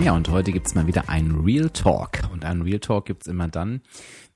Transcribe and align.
Ja, 0.00 0.14
und 0.14 0.30
heute 0.30 0.52
gibt's 0.52 0.76
mal 0.76 0.86
wieder 0.86 1.08
einen 1.08 1.40
Real 1.40 1.70
Talk. 1.70 2.20
Und 2.32 2.44
einen 2.44 2.62
Real 2.62 2.78
Talk 2.78 3.06
gibt's 3.06 3.26
immer 3.26 3.48
dann, 3.48 3.82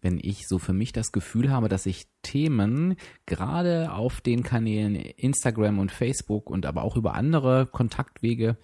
wenn 0.00 0.18
ich 0.20 0.48
so 0.48 0.58
für 0.58 0.72
mich 0.72 0.92
das 0.92 1.12
Gefühl 1.12 1.50
habe, 1.50 1.68
dass 1.68 1.86
ich 1.86 2.08
Themen 2.22 2.96
gerade 3.26 3.92
auf 3.92 4.20
den 4.20 4.42
Kanälen 4.42 4.96
Instagram 4.96 5.78
und 5.78 5.92
Facebook 5.92 6.50
und 6.50 6.66
aber 6.66 6.82
auch 6.82 6.96
über 6.96 7.14
andere 7.14 7.66
Kontaktwege, 7.66 8.56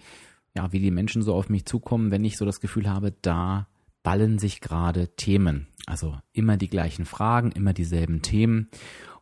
ja, 0.53 0.73
wie 0.73 0.79
die 0.79 0.91
Menschen 0.91 1.21
so 1.21 1.33
auf 1.33 1.49
mich 1.49 1.65
zukommen, 1.65 2.11
wenn 2.11 2.25
ich 2.25 2.35
so 2.35 2.45
das 2.45 2.59
Gefühl 2.59 2.89
habe, 2.89 3.13
da 3.21 3.67
ballen 4.03 4.37
sich 4.37 4.59
gerade 4.59 5.07
Themen. 5.15 5.67
Also 5.85 6.17
immer 6.33 6.57
die 6.57 6.69
gleichen 6.69 7.05
Fragen, 7.05 7.53
immer 7.53 7.71
dieselben 7.73 8.21
Themen, 8.21 8.69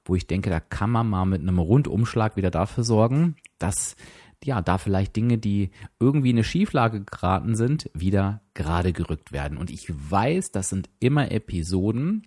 wo 0.03 0.15
ich 0.15 0.25
denke, 0.25 0.49
da 0.49 0.59
kann 0.59 0.89
man 0.89 1.07
mal 1.07 1.25
mit 1.25 1.41
einem 1.41 1.59
Rundumschlag 1.59 2.37
wieder 2.37 2.49
dafür 2.49 2.83
sorgen, 2.83 3.35
dass 3.59 3.95
ja, 4.43 4.61
da 4.61 4.77
vielleicht 4.77 5.15
Dinge, 5.15 5.37
die 5.37 5.71
irgendwie 5.99 6.29
in 6.29 6.37
eine 6.37 6.43
Schieflage 6.43 7.03
geraten 7.03 7.55
sind, 7.55 7.89
wieder 7.93 8.41
gerade 8.53 8.93
gerückt 8.93 9.31
werden. 9.31 9.57
Und 9.57 9.71
ich 9.71 9.87
weiß, 9.89 10.51
das 10.51 10.69
sind 10.69 10.89
immer 10.99 11.31
Episoden, 11.31 12.23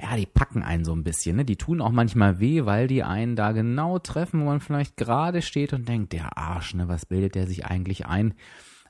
ja, 0.00 0.16
die 0.16 0.26
packen 0.26 0.62
einen 0.62 0.84
so 0.84 0.92
ein 0.92 1.04
bisschen, 1.04 1.36
ne? 1.36 1.44
Die 1.44 1.56
tun 1.56 1.80
auch 1.80 1.92
manchmal 1.92 2.40
weh, 2.40 2.64
weil 2.64 2.88
die 2.88 3.04
einen 3.04 3.36
da 3.36 3.52
genau 3.52 3.98
treffen, 3.98 4.40
wo 4.40 4.46
man 4.46 4.60
vielleicht 4.60 4.96
gerade 4.96 5.40
steht 5.40 5.72
und 5.72 5.88
denkt, 5.88 6.12
der 6.12 6.36
Arsch, 6.36 6.74
ne, 6.74 6.88
was 6.88 7.06
bildet 7.06 7.36
der 7.36 7.46
sich 7.46 7.64
eigentlich 7.64 8.06
ein? 8.06 8.34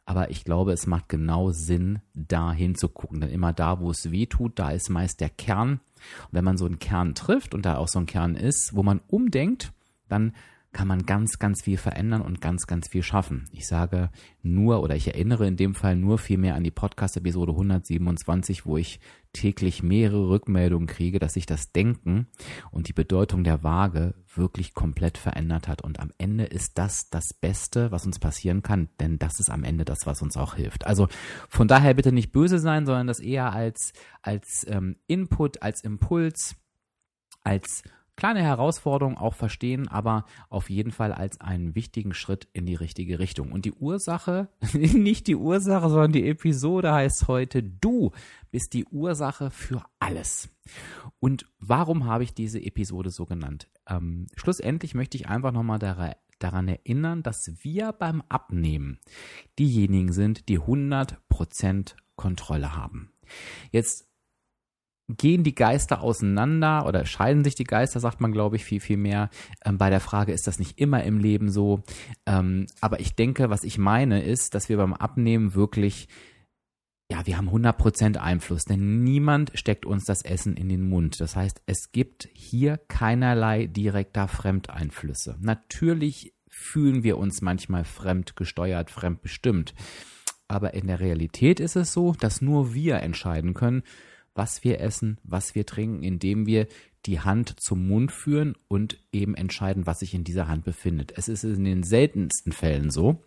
Aber 0.07 0.31
ich 0.31 0.45
glaube, 0.45 0.73
es 0.73 0.87
macht 0.87 1.09
genau 1.09 1.51
Sinn, 1.51 2.01
da 2.15 2.53
hinzugucken. 2.53 3.21
Denn 3.21 3.31
immer 3.31 3.53
da, 3.53 3.81
wo 3.81 3.91
es 3.91 4.11
weh 4.11 4.27
tut, 4.27 4.59
da 4.59 4.71
ist 4.71 4.91
meist 4.91 5.21
der 5.21 5.31
Kern. 5.31 5.73
Und 5.73 6.33
wenn 6.33 6.45
man 6.45 6.59
so 6.59 6.67
einen 6.67 6.79
Kern 6.79 7.15
trifft 7.15 7.55
und 7.55 7.65
da 7.65 7.77
auch 7.77 7.89
so 7.89 7.99
ein 7.99 8.07
Kern 8.07 8.35
ist, 8.35 8.75
wo 8.75 8.83
man 8.83 9.01
umdenkt, 9.07 9.73
dann 10.09 10.35
kann 10.75 10.89
man 10.89 11.07
ganz, 11.07 11.39
ganz 11.39 11.63
viel 11.63 11.79
verändern 11.79 12.21
und 12.21 12.43
ganz, 12.43 12.67
ganz 12.67 12.89
viel 12.89 13.03
schaffen. 13.03 13.49
Ich 13.53 13.67
sage 13.67 14.11
nur 14.43 14.83
oder 14.83 14.97
ich 14.97 15.07
erinnere 15.07 15.47
in 15.47 15.57
dem 15.57 15.75
Fall 15.75 15.97
nur 15.97 16.19
viel 16.19 16.35
an 16.35 16.65
die 16.65 16.71
Podcast-Episode 16.71 17.53
127, 17.53 18.67
wo 18.67 18.77
ich 18.77 19.01
täglich 19.33 19.83
mehrere 19.83 20.29
Rückmeldungen 20.29 20.87
kriege, 20.87 21.19
dass 21.19 21.35
sich 21.35 21.47
das 21.47 21.73
Denken 21.73 22.27
und 22.71 22.89
die 22.89 22.93
Bedeutung 22.93 23.45
der 23.45 23.63
Waage 23.63 24.15
wirklich 24.35 24.75
komplett 24.75 25.17
verändert 25.17 25.69
hat. 25.69 25.81
Und 25.81 26.01
am 26.01 26.11
Ende 26.19 26.45
ist 26.45 26.77
das 26.77 27.09
das 27.09 27.33
Beste, 27.33 27.91
was 27.91 28.05
uns 28.05 28.19
passieren 28.19 28.63
kann, 28.63 28.89
denn 29.01 29.19
das 29.19 29.41
ist 29.41 29.51
am 29.51 29.65
Ende 29.65 29.85
das, 29.85 30.07
was 30.07 30.23
uns 30.23 30.37
auch 30.37 30.55
hilft. 30.57 30.87
Also 30.87 31.09
von 31.49 31.69
daher 31.69 31.95
bitte 31.95 32.13
nicht 32.13 32.33
böse 32.33 32.59
sein, 32.59 32.85
sondern 32.85 33.07
das 33.07 33.21
eher 33.21 33.53
als, 33.53 33.93
als 34.23 34.67
ähm, 34.69 34.97
Input, 35.07 35.63
als 35.63 35.83
Impuls, 35.83 36.57
als 37.43 37.85
kleine 38.17 38.43
Herausforderung 38.43 39.19
auch 39.19 39.35
verstehen, 39.35 39.89
aber 39.89 40.25
auf 40.49 40.71
jeden 40.71 40.93
Fall 40.93 41.13
als 41.13 41.41
einen 41.41 41.75
wichtigen 41.75 42.15
Schritt 42.15 42.49
in 42.53 42.67
die 42.67 42.75
richtige 42.75 43.19
Richtung. 43.19 43.53
Und 43.53 43.65
die 43.65 43.73
Ursache, 43.73 44.49
nicht 44.73 45.27
die 45.27 45.37
Ursache, 45.37 45.89
sondern 45.89 46.13
die 46.13 46.29
Episode 46.29 46.93
heißt 46.93 47.29
heute, 47.29 47.63
du 47.63 48.13
bist 48.51 48.73
die 48.73 48.85
Ursache 48.87 49.51
für 49.51 49.83
alles. 49.99 50.49
Und 51.19 51.47
warum 51.59 52.07
habe 52.07 52.25
ich 52.25 52.35
diese 52.35 52.61
Episode 52.61 53.11
so 53.11 53.27
genannt? 53.27 53.69
Ähm, 53.89 54.27
schlussendlich 54.37 54.95
möchte 54.95 55.17
ich 55.17 55.29
einfach 55.29 55.53
nochmal 55.53 55.79
daran 56.39 56.69
erinnern, 56.69 57.23
dass 57.23 57.51
wir 57.63 57.93
beim 57.93 58.23
Abnehmen 58.29 59.01
diejenigen 59.59 60.13
sind, 60.13 60.49
die 60.49 60.61
100% 60.61 61.95
Kontrolle 62.17 62.77
haben. 62.77 63.13
Jetzt 63.71 64.09
gehen 65.09 65.45
die 65.45 65.55
Geister 65.55 66.01
auseinander 66.01 66.87
oder 66.87 67.05
scheiden 67.05 67.45
sich 67.45 67.55
die 67.55 67.65
Geister, 67.65 68.01
sagt 68.01 68.21
man, 68.21 68.33
glaube 68.33 68.57
ich, 68.57 68.65
viel, 68.65 68.81
viel 68.81 68.97
mehr. 68.97 69.29
Ähm, 69.65 69.79
bei 69.79 69.91
der 69.91 70.01
Frage, 70.01 70.33
ist 70.33 70.47
das 70.47 70.59
nicht 70.59 70.79
immer 70.79 71.05
im 71.05 71.19
Leben 71.19 71.51
so? 71.51 71.83
Ähm, 72.27 72.67
aber 72.81 73.01
ich 73.01 73.15
denke, 73.15 73.51
was 73.51 73.65
ich 73.65 73.79
meine, 73.79 74.23
ist, 74.23 74.55
dass 74.55 74.69
wir 74.69 74.79
beim 74.79 74.95
Abnehmen 74.95 75.55
wirklich, 75.55 76.09
ja, 77.11 77.27
wir 77.27 77.37
haben 77.37 77.51
100% 77.51 78.17
Einfluss, 78.17 78.65
denn 78.65 79.05
niemand 79.05 79.53
steckt 79.55 79.85
uns 79.85 80.05
das 80.05 80.23
Essen 80.23 80.57
in 80.57 80.71
den 80.71 80.89
Mund. 80.89 81.21
Das 81.21 81.37
heißt, 81.37 81.63
es 81.67 81.93
gibt 81.93 82.29
hier 82.33 82.79
keinerlei 82.89 83.67
direkter 83.67 84.27
Fremdeinflüsse. 84.27 85.37
Natürlich 85.41 86.33
fühlen 86.49 87.03
wir 87.03 87.19
uns 87.19 87.43
manchmal 87.43 87.85
fremd 87.85 88.37
gesteuert, 88.37 88.91
fremd 88.91 89.21
bestimmt. 89.21 89.75
Aber 90.49 90.75
in 90.75 90.87
der 90.87 91.01
Realität 91.01 91.61
ist 91.61 91.77
es 91.77 91.93
so, 91.93 92.13
dass 92.13 92.41
nur 92.41 92.75
wir 92.75 92.97
entscheiden 92.97 93.55
können, 93.55 93.83
was 94.35 94.65
wir 94.65 94.81
essen, 94.81 95.19
was 95.23 95.55
wir 95.55 95.67
trinken, 95.67 96.03
indem 96.03 96.47
wir 96.47 96.67
die 97.07 97.21
Hand 97.21 97.61
zum 97.61 97.87
Mund 97.87 98.13
führen 98.13 98.55
und 98.69 98.99
eben 99.13 99.35
entscheiden, 99.35 99.87
was 99.87 100.01
sich 100.01 100.15
in 100.15 100.25
dieser 100.25 100.49
Hand 100.49 100.65
befindet. 100.65 101.13
Es 101.17 101.29
ist 101.29 101.45
in 101.45 101.65
den 101.65 101.83
seltensten 101.83 102.53
Fällen 102.53 102.91
so, 102.91 103.23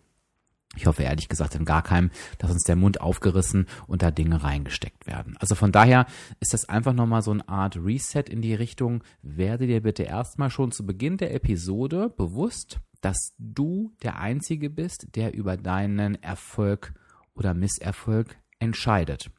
ich 0.76 0.86
hoffe 0.86 1.02
ehrlich 1.02 1.28
gesagt 1.28 1.54
in 1.54 1.64
gar 1.64 1.82
keinem, 1.82 2.10
dass 2.38 2.50
uns 2.50 2.62
der 2.62 2.76
Mund 2.76 3.00
aufgerissen 3.00 3.66
und 3.86 4.02
da 4.02 4.10
Dinge 4.10 4.42
reingesteckt 4.42 5.06
werden. 5.06 5.36
Also 5.38 5.54
von 5.54 5.72
daher 5.72 6.06
ist 6.40 6.52
das 6.52 6.68
einfach 6.68 6.92
nochmal 6.92 7.22
so 7.22 7.30
eine 7.30 7.48
Art 7.48 7.76
Reset 7.76 8.24
in 8.28 8.42
die 8.42 8.54
Richtung. 8.54 9.02
Werde 9.22 9.66
dir 9.66 9.82
bitte 9.82 10.02
erstmal 10.02 10.50
schon 10.50 10.70
zu 10.70 10.84
Beginn 10.84 11.16
der 11.16 11.34
Episode 11.34 12.10
bewusst, 12.10 12.80
dass 13.00 13.34
du 13.38 13.92
der 14.02 14.18
Einzige 14.20 14.70
bist, 14.70 15.16
der 15.16 15.34
über 15.34 15.56
deinen 15.56 16.22
Erfolg 16.22 16.92
oder 17.34 17.54
Misserfolg 17.54 18.36
entscheidet. 18.58 19.30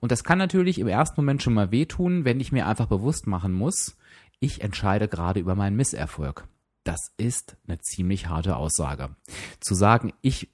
Und 0.00 0.12
das 0.12 0.24
kann 0.24 0.38
natürlich 0.38 0.78
im 0.78 0.88
ersten 0.88 1.20
Moment 1.20 1.42
schon 1.42 1.54
mal 1.54 1.70
wehtun, 1.70 2.24
wenn 2.24 2.40
ich 2.40 2.52
mir 2.52 2.66
einfach 2.66 2.86
bewusst 2.86 3.26
machen 3.26 3.52
muss, 3.52 3.96
ich 4.40 4.60
entscheide 4.60 5.08
gerade 5.08 5.40
über 5.40 5.54
meinen 5.54 5.76
Misserfolg. 5.76 6.48
Das 6.84 7.12
ist 7.16 7.56
eine 7.66 7.78
ziemlich 7.78 8.28
harte 8.28 8.56
Aussage. 8.56 9.14
Zu 9.60 9.74
sagen, 9.74 10.12
ich 10.20 10.52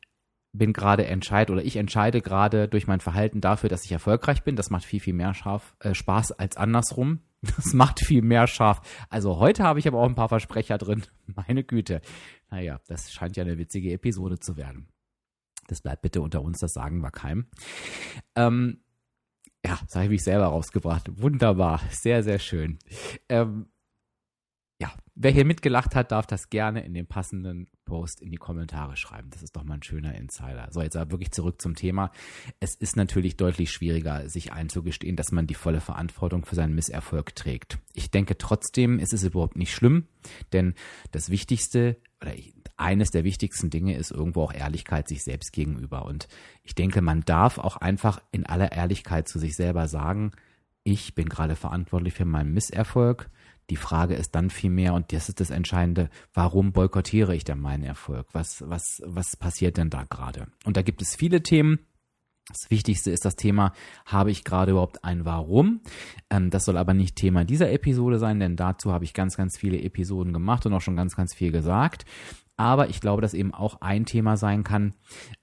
bin 0.52 0.72
gerade 0.72 1.06
entscheid 1.06 1.50
oder 1.50 1.64
ich 1.64 1.76
entscheide 1.76 2.20
gerade 2.20 2.68
durch 2.68 2.86
mein 2.86 3.00
Verhalten 3.00 3.40
dafür, 3.40 3.68
dass 3.68 3.84
ich 3.84 3.92
erfolgreich 3.92 4.42
bin, 4.42 4.56
das 4.56 4.70
macht 4.70 4.84
viel, 4.84 5.00
viel 5.00 5.14
mehr 5.14 5.34
scharf, 5.34 5.74
äh, 5.80 5.94
Spaß 5.94 6.32
als 6.32 6.56
andersrum. 6.56 7.20
Das 7.56 7.72
macht 7.72 8.00
viel 8.00 8.20
mehr 8.20 8.48
scharf. 8.48 8.80
Also 9.10 9.38
heute 9.38 9.62
habe 9.62 9.78
ich 9.78 9.86
aber 9.86 10.00
auch 10.00 10.08
ein 10.08 10.16
paar 10.16 10.28
Versprecher 10.28 10.76
drin. 10.76 11.04
Meine 11.26 11.62
Güte. 11.62 12.00
Naja, 12.50 12.80
das 12.88 13.12
scheint 13.12 13.36
ja 13.36 13.44
eine 13.44 13.58
witzige 13.58 13.92
Episode 13.92 14.40
zu 14.40 14.56
werden. 14.56 14.88
Das 15.68 15.80
bleibt 15.80 16.02
bitte 16.02 16.20
unter 16.20 16.42
uns, 16.42 16.58
das 16.58 16.72
sagen 16.72 17.00
wir 17.00 17.10
keinem. 17.10 17.46
Ähm, 18.34 18.80
ja, 19.64 19.78
das 19.84 19.94
habe 19.94 20.04
ich 20.06 20.10
mich 20.10 20.24
selber 20.24 20.46
rausgebracht. 20.46 21.20
Wunderbar, 21.20 21.80
sehr, 21.90 22.22
sehr 22.22 22.38
schön. 22.38 22.78
Ähm, 23.28 23.66
ja, 24.80 24.92
wer 25.16 25.32
hier 25.32 25.44
mitgelacht 25.44 25.96
hat, 25.96 26.12
darf 26.12 26.26
das 26.26 26.50
gerne 26.50 26.84
in 26.84 26.94
den 26.94 27.06
passenden 27.06 27.66
Post 27.84 28.20
in 28.22 28.30
die 28.30 28.36
Kommentare 28.36 28.96
schreiben. 28.96 29.28
Das 29.30 29.42
ist 29.42 29.56
doch 29.56 29.64
mal 29.64 29.74
ein 29.74 29.82
schöner 29.82 30.14
Insider. 30.14 30.68
So, 30.70 30.82
jetzt 30.82 30.96
aber 30.96 31.10
wirklich 31.10 31.32
zurück 31.32 31.60
zum 31.60 31.74
Thema. 31.74 32.12
Es 32.60 32.76
ist 32.76 32.94
natürlich 32.94 33.36
deutlich 33.36 33.72
schwieriger, 33.72 34.28
sich 34.28 34.52
einzugestehen, 34.52 35.16
dass 35.16 35.32
man 35.32 35.48
die 35.48 35.54
volle 35.54 35.80
Verantwortung 35.80 36.44
für 36.44 36.54
seinen 36.54 36.76
Misserfolg 36.76 37.34
trägt. 37.34 37.78
Ich 37.92 38.12
denke 38.12 38.38
trotzdem, 38.38 39.00
ist 39.00 39.12
es 39.12 39.24
überhaupt 39.24 39.56
nicht 39.56 39.74
schlimm, 39.74 40.06
denn 40.52 40.74
das 41.10 41.28
Wichtigste 41.28 41.96
oder 42.22 42.34
eines 42.78 43.10
der 43.10 43.24
wichtigsten 43.24 43.70
Dinge 43.70 43.96
ist 43.96 44.10
irgendwo 44.10 44.42
auch 44.42 44.52
Ehrlichkeit 44.52 45.08
sich 45.08 45.22
selbst 45.22 45.52
gegenüber. 45.52 46.04
Und 46.04 46.28
ich 46.62 46.74
denke, 46.74 47.02
man 47.02 47.22
darf 47.22 47.58
auch 47.58 47.76
einfach 47.76 48.22
in 48.30 48.46
aller 48.46 48.72
Ehrlichkeit 48.72 49.28
zu 49.28 49.38
sich 49.38 49.56
selber 49.56 49.88
sagen, 49.88 50.32
ich 50.84 51.14
bin 51.14 51.28
gerade 51.28 51.56
verantwortlich 51.56 52.14
für 52.14 52.24
meinen 52.24 52.54
Misserfolg. 52.54 53.30
Die 53.70 53.76
Frage 53.76 54.14
ist 54.14 54.34
dann 54.34 54.48
vielmehr, 54.48 54.94
und 54.94 55.12
das 55.12 55.28
ist 55.28 55.40
das 55.40 55.50
Entscheidende, 55.50 56.08
warum 56.32 56.72
boykottiere 56.72 57.34
ich 57.34 57.44
denn 57.44 57.60
meinen 57.60 57.84
Erfolg? 57.84 58.26
Was, 58.32 58.64
was, 58.66 59.02
was 59.04 59.36
passiert 59.36 59.76
denn 59.76 59.90
da 59.90 60.04
gerade? 60.04 60.46
Und 60.64 60.78
da 60.78 60.82
gibt 60.82 61.02
es 61.02 61.14
viele 61.14 61.42
Themen. 61.42 61.80
Das 62.48 62.70
Wichtigste 62.70 63.10
ist 63.10 63.26
das 63.26 63.36
Thema, 63.36 63.74
habe 64.06 64.30
ich 64.30 64.42
gerade 64.42 64.70
überhaupt 64.70 65.04
ein 65.04 65.26
Warum? 65.26 65.82
Ähm, 66.30 66.48
das 66.48 66.64
soll 66.64 66.78
aber 66.78 66.94
nicht 66.94 67.16
Thema 67.16 67.44
dieser 67.44 67.70
Episode 67.70 68.18
sein, 68.18 68.40
denn 68.40 68.56
dazu 68.56 68.90
habe 68.90 69.04
ich 69.04 69.12
ganz, 69.12 69.36
ganz 69.36 69.58
viele 69.58 69.82
Episoden 69.82 70.32
gemacht 70.32 70.64
und 70.64 70.72
auch 70.72 70.80
schon 70.80 70.96
ganz, 70.96 71.14
ganz 71.14 71.34
viel 71.34 71.52
gesagt. 71.52 72.06
Aber 72.58 72.90
ich 72.90 73.00
glaube, 73.00 73.22
dass 73.22 73.32
eben 73.32 73.54
auch 73.54 73.80
ein 73.80 74.04
Thema 74.04 74.36
sein 74.36 74.64
kann, 74.64 74.94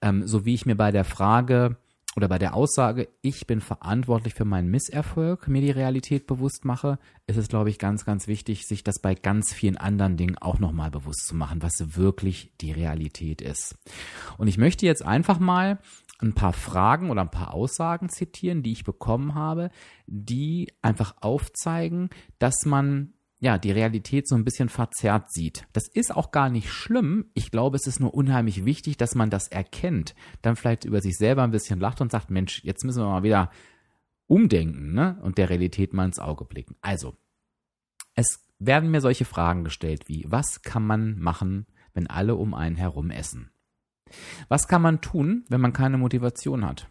ähm, 0.01 0.27
so 0.27 0.45
wie 0.45 0.53
ich 0.53 0.65
mir 0.65 0.75
bei 0.75 0.91
der 0.91 1.05
Frage 1.05 1.77
oder 2.15 2.27
bei 2.27 2.37
der 2.37 2.53
Aussage, 2.53 3.09
ich 3.21 3.47
bin 3.47 3.59
verantwortlich 3.59 4.33
für 4.33 4.45
meinen 4.45 4.69
Misserfolg, 4.69 5.47
mir 5.47 5.61
die 5.61 5.71
Realität 5.71 6.27
bewusst 6.27 6.63
mache, 6.63 6.97
ist 7.27 7.37
es, 7.37 7.49
glaube 7.49 7.69
ich, 7.69 7.79
ganz, 7.79 8.05
ganz 8.05 8.27
wichtig, 8.27 8.67
sich 8.67 8.83
das 8.83 8.99
bei 8.99 9.15
ganz 9.15 9.53
vielen 9.53 9.77
anderen 9.77 10.15
Dingen 10.15 10.37
auch 10.37 10.59
nochmal 10.59 10.91
bewusst 10.91 11.27
zu 11.27 11.35
machen, 11.35 11.61
was 11.61 11.97
wirklich 11.97 12.53
die 12.61 12.71
Realität 12.71 13.41
ist. 13.41 13.75
Und 14.37 14.47
ich 14.47 14.57
möchte 14.57 14.85
jetzt 14.85 15.05
einfach 15.05 15.39
mal 15.39 15.79
ein 16.19 16.33
paar 16.33 16.53
Fragen 16.53 17.09
oder 17.09 17.21
ein 17.21 17.31
paar 17.31 17.53
Aussagen 17.53 18.09
zitieren, 18.09 18.63
die 18.63 18.71
ich 18.71 18.83
bekommen 18.83 19.35
habe, 19.35 19.69
die 20.07 20.71
einfach 20.81 21.15
aufzeigen, 21.21 22.09
dass 22.39 22.65
man 22.65 23.14
ja, 23.45 23.59
die 23.59 23.69
Realität 23.69 24.27
so 24.27 24.33
ein 24.33 24.43
bisschen 24.43 24.69
verzerrt 24.69 25.31
sieht. 25.31 25.67
Das 25.71 25.87
ist 25.87 26.15
auch 26.15 26.31
gar 26.31 26.49
nicht 26.49 26.71
schlimm. 26.71 27.29
Ich 27.35 27.51
glaube, 27.51 27.77
es 27.77 27.85
ist 27.85 27.99
nur 27.99 28.11
unheimlich 28.11 28.65
wichtig, 28.65 28.97
dass 28.97 29.13
man 29.13 29.29
das 29.29 29.47
erkennt, 29.49 30.15
dann 30.41 30.55
vielleicht 30.55 30.83
über 30.83 30.99
sich 30.99 31.15
selber 31.15 31.43
ein 31.43 31.51
bisschen 31.51 31.79
lacht 31.79 32.01
und 32.01 32.11
sagt, 32.11 32.31
Mensch, 32.31 32.63
jetzt 32.63 32.83
müssen 32.83 33.03
wir 33.03 33.07
mal 33.07 33.21
wieder 33.21 33.51
umdenken, 34.25 34.95
ne? 34.95 35.19
Und 35.21 35.37
der 35.37 35.51
Realität 35.51 35.93
mal 35.93 36.05
ins 36.05 36.17
Auge 36.17 36.43
blicken. 36.43 36.75
Also, 36.81 37.17
es 38.15 38.43
werden 38.57 38.89
mir 38.89 38.99
solche 38.99 39.25
Fragen 39.25 39.63
gestellt 39.63 40.09
wie, 40.09 40.25
was 40.27 40.63
kann 40.63 40.83
man 40.83 41.19
machen, 41.19 41.67
wenn 41.93 42.07
alle 42.07 42.33
um 42.33 42.55
einen 42.55 42.77
herum 42.77 43.11
essen? 43.11 43.51
Was 44.47 44.67
kann 44.67 44.81
man 44.81 45.01
tun, 45.01 45.45
wenn 45.49 45.61
man 45.61 45.71
keine 45.71 45.99
Motivation 45.99 46.65
hat? 46.65 46.87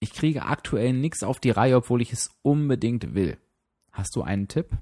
Ich 0.00 0.12
kriege 0.12 0.42
aktuell 0.42 0.92
nichts 0.92 1.22
auf 1.22 1.38
die 1.38 1.50
Reihe, 1.50 1.76
obwohl 1.76 2.02
ich 2.02 2.12
es 2.12 2.30
unbedingt 2.42 3.14
will. 3.14 3.38
Hast 3.92 4.16
du 4.16 4.22
einen 4.22 4.48
Tipp? 4.48 4.76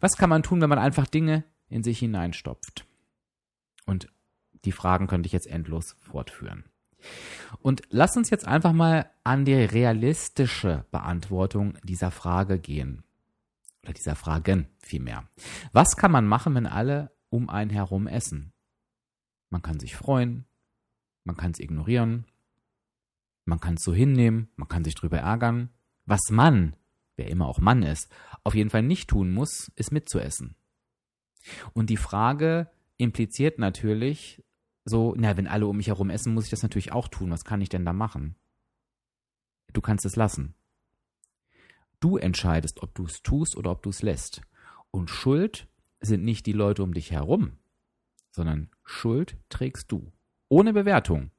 Was 0.00 0.16
kann 0.16 0.30
man 0.30 0.42
tun, 0.42 0.60
wenn 0.60 0.68
man 0.68 0.78
einfach 0.78 1.06
Dinge 1.06 1.44
in 1.68 1.82
sich 1.82 1.98
hineinstopft? 1.98 2.86
Und 3.86 4.08
die 4.64 4.72
Fragen 4.72 5.06
könnte 5.06 5.26
ich 5.26 5.32
jetzt 5.32 5.46
endlos 5.46 5.96
fortführen. 6.00 6.64
Und 7.60 7.82
lass 7.90 8.16
uns 8.16 8.30
jetzt 8.30 8.46
einfach 8.46 8.72
mal 8.72 9.10
an 9.24 9.44
die 9.44 9.54
realistische 9.54 10.86
Beantwortung 10.90 11.78
dieser 11.82 12.10
Frage 12.10 12.58
gehen. 12.58 13.04
Oder 13.82 13.92
dieser 13.92 14.16
Fragen 14.16 14.68
vielmehr. 14.78 15.28
Was 15.72 15.96
kann 15.96 16.10
man 16.10 16.26
machen, 16.26 16.54
wenn 16.54 16.66
alle 16.66 17.12
um 17.28 17.50
einen 17.50 17.70
herum 17.70 18.06
essen? 18.06 18.52
Man 19.50 19.60
kann 19.60 19.78
sich 19.78 19.94
freuen, 19.94 20.46
man 21.24 21.36
kann 21.36 21.50
es 21.50 21.60
ignorieren, 21.60 22.26
man 23.44 23.60
kann 23.60 23.74
es 23.74 23.82
so 23.82 23.92
hinnehmen, 23.92 24.48
man 24.56 24.68
kann 24.68 24.84
sich 24.84 24.94
drüber 24.94 25.18
ärgern. 25.18 25.68
Was 26.06 26.30
man, 26.30 26.76
wer 27.16 27.28
immer 27.28 27.46
auch 27.46 27.58
Mann 27.58 27.82
ist, 27.82 28.10
auf 28.42 28.54
jeden 28.54 28.70
Fall 28.70 28.82
nicht 28.82 29.08
tun 29.10 29.32
muss, 29.32 29.70
ist 29.76 29.92
mitzuessen. 29.92 30.56
Und 31.72 31.90
die 31.90 31.96
Frage 31.96 32.70
impliziert 32.96 33.58
natürlich 33.58 34.44
so, 34.84 35.14
na, 35.16 35.36
wenn 35.36 35.46
alle 35.46 35.66
um 35.66 35.76
mich 35.76 35.88
herum 35.88 36.10
essen, 36.10 36.34
muss 36.34 36.44
ich 36.44 36.50
das 36.50 36.62
natürlich 36.62 36.92
auch 36.92 37.08
tun. 37.08 37.30
Was 37.30 37.44
kann 37.44 37.60
ich 37.60 37.70
denn 37.70 37.86
da 37.86 37.92
machen? 37.92 38.36
Du 39.72 39.80
kannst 39.80 40.04
es 40.04 40.16
lassen. 40.16 40.54
Du 42.00 42.18
entscheidest, 42.18 42.82
ob 42.82 42.94
du 42.94 43.06
es 43.06 43.22
tust 43.22 43.56
oder 43.56 43.70
ob 43.70 43.82
du 43.82 43.90
es 43.90 44.02
lässt. 44.02 44.42
Und 44.90 45.08
Schuld 45.08 45.68
sind 46.00 46.22
nicht 46.22 46.44
die 46.46 46.52
Leute 46.52 46.82
um 46.82 46.92
dich 46.92 47.10
herum, 47.10 47.58
sondern 48.30 48.70
Schuld 48.84 49.38
trägst 49.48 49.90
du. 49.90 50.12
Ohne 50.48 50.74
Bewertung. 50.74 51.30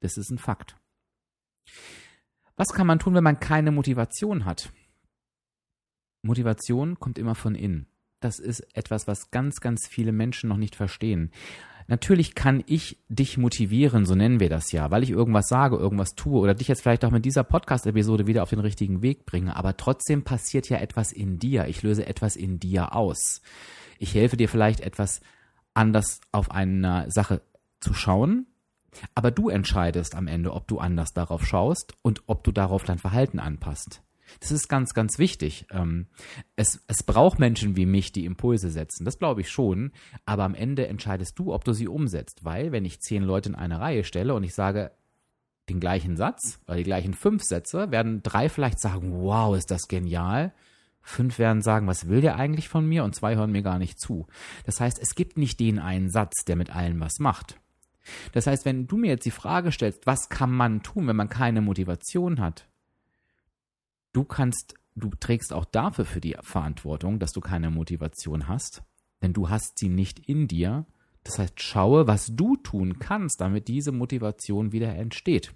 Das 0.00 0.16
ist 0.16 0.30
ein 0.30 0.38
Fakt. 0.38 0.76
Was 2.56 2.72
kann 2.72 2.86
man 2.86 3.00
tun, 3.00 3.14
wenn 3.14 3.24
man 3.24 3.40
keine 3.40 3.72
Motivation 3.72 4.44
hat? 4.44 4.72
Motivation 6.22 6.98
kommt 6.98 7.18
immer 7.18 7.34
von 7.34 7.54
innen. 7.54 7.86
Das 8.20 8.38
ist 8.38 8.60
etwas, 8.74 9.06
was 9.06 9.30
ganz, 9.30 9.60
ganz 9.60 9.86
viele 9.88 10.12
Menschen 10.12 10.48
noch 10.48 10.56
nicht 10.56 10.76
verstehen. 10.76 11.32
Natürlich 11.88 12.34
kann 12.34 12.62
ich 12.66 12.98
dich 13.08 13.38
motivieren, 13.38 14.06
so 14.06 14.14
nennen 14.14 14.40
wir 14.40 14.48
das 14.48 14.70
ja, 14.72 14.90
weil 14.90 15.02
ich 15.02 15.10
irgendwas 15.10 15.48
sage, 15.48 15.76
irgendwas 15.76 16.14
tue 16.14 16.40
oder 16.40 16.54
dich 16.54 16.68
jetzt 16.68 16.82
vielleicht 16.82 17.04
auch 17.04 17.10
mit 17.10 17.24
dieser 17.24 17.42
Podcast-Episode 17.42 18.26
wieder 18.26 18.44
auf 18.44 18.50
den 18.50 18.60
richtigen 18.60 19.02
Weg 19.02 19.26
bringe. 19.26 19.56
Aber 19.56 19.76
trotzdem 19.76 20.22
passiert 20.22 20.68
ja 20.68 20.78
etwas 20.78 21.12
in 21.12 21.38
dir. 21.38 21.66
Ich 21.66 21.82
löse 21.82 22.06
etwas 22.06 22.36
in 22.36 22.60
dir 22.60 22.94
aus. 22.94 23.42
Ich 23.98 24.14
helfe 24.14 24.36
dir 24.36 24.48
vielleicht 24.48 24.80
etwas 24.80 25.20
anders 25.74 26.20
auf 26.30 26.50
eine 26.50 27.06
Sache 27.10 27.42
zu 27.80 27.94
schauen, 27.94 28.46
aber 29.14 29.30
du 29.30 29.48
entscheidest 29.48 30.14
am 30.14 30.28
Ende, 30.28 30.52
ob 30.52 30.68
du 30.68 30.78
anders 30.78 31.12
darauf 31.12 31.44
schaust 31.46 31.94
und 32.02 32.22
ob 32.26 32.44
du 32.44 32.52
darauf 32.52 32.84
dein 32.84 32.98
Verhalten 32.98 33.40
anpasst. 33.40 34.02
Das 34.40 34.50
ist 34.50 34.68
ganz, 34.68 34.94
ganz 34.94 35.18
wichtig. 35.18 35.66
Ähm, 35.70 36.06
es, 36.56 36.82
es 36.86 37.02
braucht 37.02 37.38
Menschen 37.38 37.76
wie 37.76 37.86
mich, 37.86 38.12
die 38.12 38.24
Impulse 38.24 38.70
setzen. 38.70 39.04
Das 39.04 39.18
glaube 39.18 39.40
ich 39.40 39.50
schon. 39.50 39.92
Aber 40.24 40.44
am 40.44 40.54
Ende 40.54 40.86
entscheidest 40.86 41.38
du, 41.38 41.52
ob 41.52 41.64
du 41.64 41.72
sie 41.72 41.88
umsetzt. 41.88 42.44
Weil, 42.44 42.72
wenn 42.72 42.84
ich 42.84 43.00
zehn 43.00 43.22
Leute 43.22 43.50
in 43.50 43.54
eine 43.54 43.80
Reihe 43.80 44.04
stelle 44.04 44.34
und 44.34 44.44
ich 44.44 44.54
sage 44.54 44.92
den 45.68 45.80
gleichen 45.80 46.16
Satz 46.16 46.60
oder 46.66 46.76
die 46.76 46.82
gleichen 46.82 47.14
fünf 47.14 47.42
Sätze, 47.42 47.90
werden 47.90 48.22
drei 48.22 48.48
vielleicht 48.48 48.80
sagen, 48.80 49.12
wow, 49.12 49.56
ist 49.56 49.70
das 49.70 49.88
genial. 49.88 50.52
Fünf 51.02 51.38
werden 51.38 51.62
sagen, 51.62 51.86
was 51.86 52.08
will 52.08 52.20
der 52.20 52.36
eigentlich 52.36 52.68
von 52.68 52.86
mir? 52.86 53.04
Und 53.04 53.14
zwei 53.14 53.36
hören 53.36 53.52
mir 53.52 53.62
gar 53.62 53.78
nicht 53.78 54.00
zu. 54.00 54.26
Das 54.64 54.80
heißt, 54.80 54.98
es 55.00 55.14
gibt 55.14 55.36
nicht 55.36 55.58
den 55.60 55.78
einen 55.78 56.10
Satz, 56.10 56.44
der 56.44 56.56
mit 56.56 56.74
allen 56.74 57.00
was 57.00 57.18
macht. 57.18 57.58
Das 58.32 58.46
heißt, 58.46 58.64
wenn 58.64 58.86
du 58.86 58.96
mir 58.96 59.08
jetzt 59.08 59.26
die 59.26 59.30
Frage 59.30 59.72
stellst, 59.72 60.06
was 60.06 60.28
kann 60.28 60.50
man 60.50 60.82
tun, 60.82 61.06
wenn 61.06 61.16
man 61.16 61.28
keine 61.28 61.60
Motivation 61.60 62.40
hat? 62.40 62.68
Du 64.12 64.24
kannst, 64.24 64.74
du 64.94 65.10
trägst 65.20 65.52
auch 65.52 65.64
dafür 65.64 66.04
für 66.04 66.20
die 66.20 66.36
Verantwortung, 66.42 67.18
dass 67.18 67.32
du 67.32 67.40
keine 67.40 67.70
Motivation 67.70 68.48
hast, 68.48 68.82
denn 69.22 69.32
du 69.32 69.48
hast 69.48 69.78
sie 69.78 69.88
nicht 69.88 70.18
in 70.28 70.48
dir. 70.48 70.86
Das 71.24 71.38
heißt, 71.38 71.60
schaue, 71.60 72.06
was 72.06 72.34
du 72.34 72.56
tun 72.56 72.98
kannst, 72.98 73.40
damit 73.40 73.68
diese 73.68 73.92
Motivation 73.92 74.72
wieder 74.72 74.94
entsteht. 74.94 75.54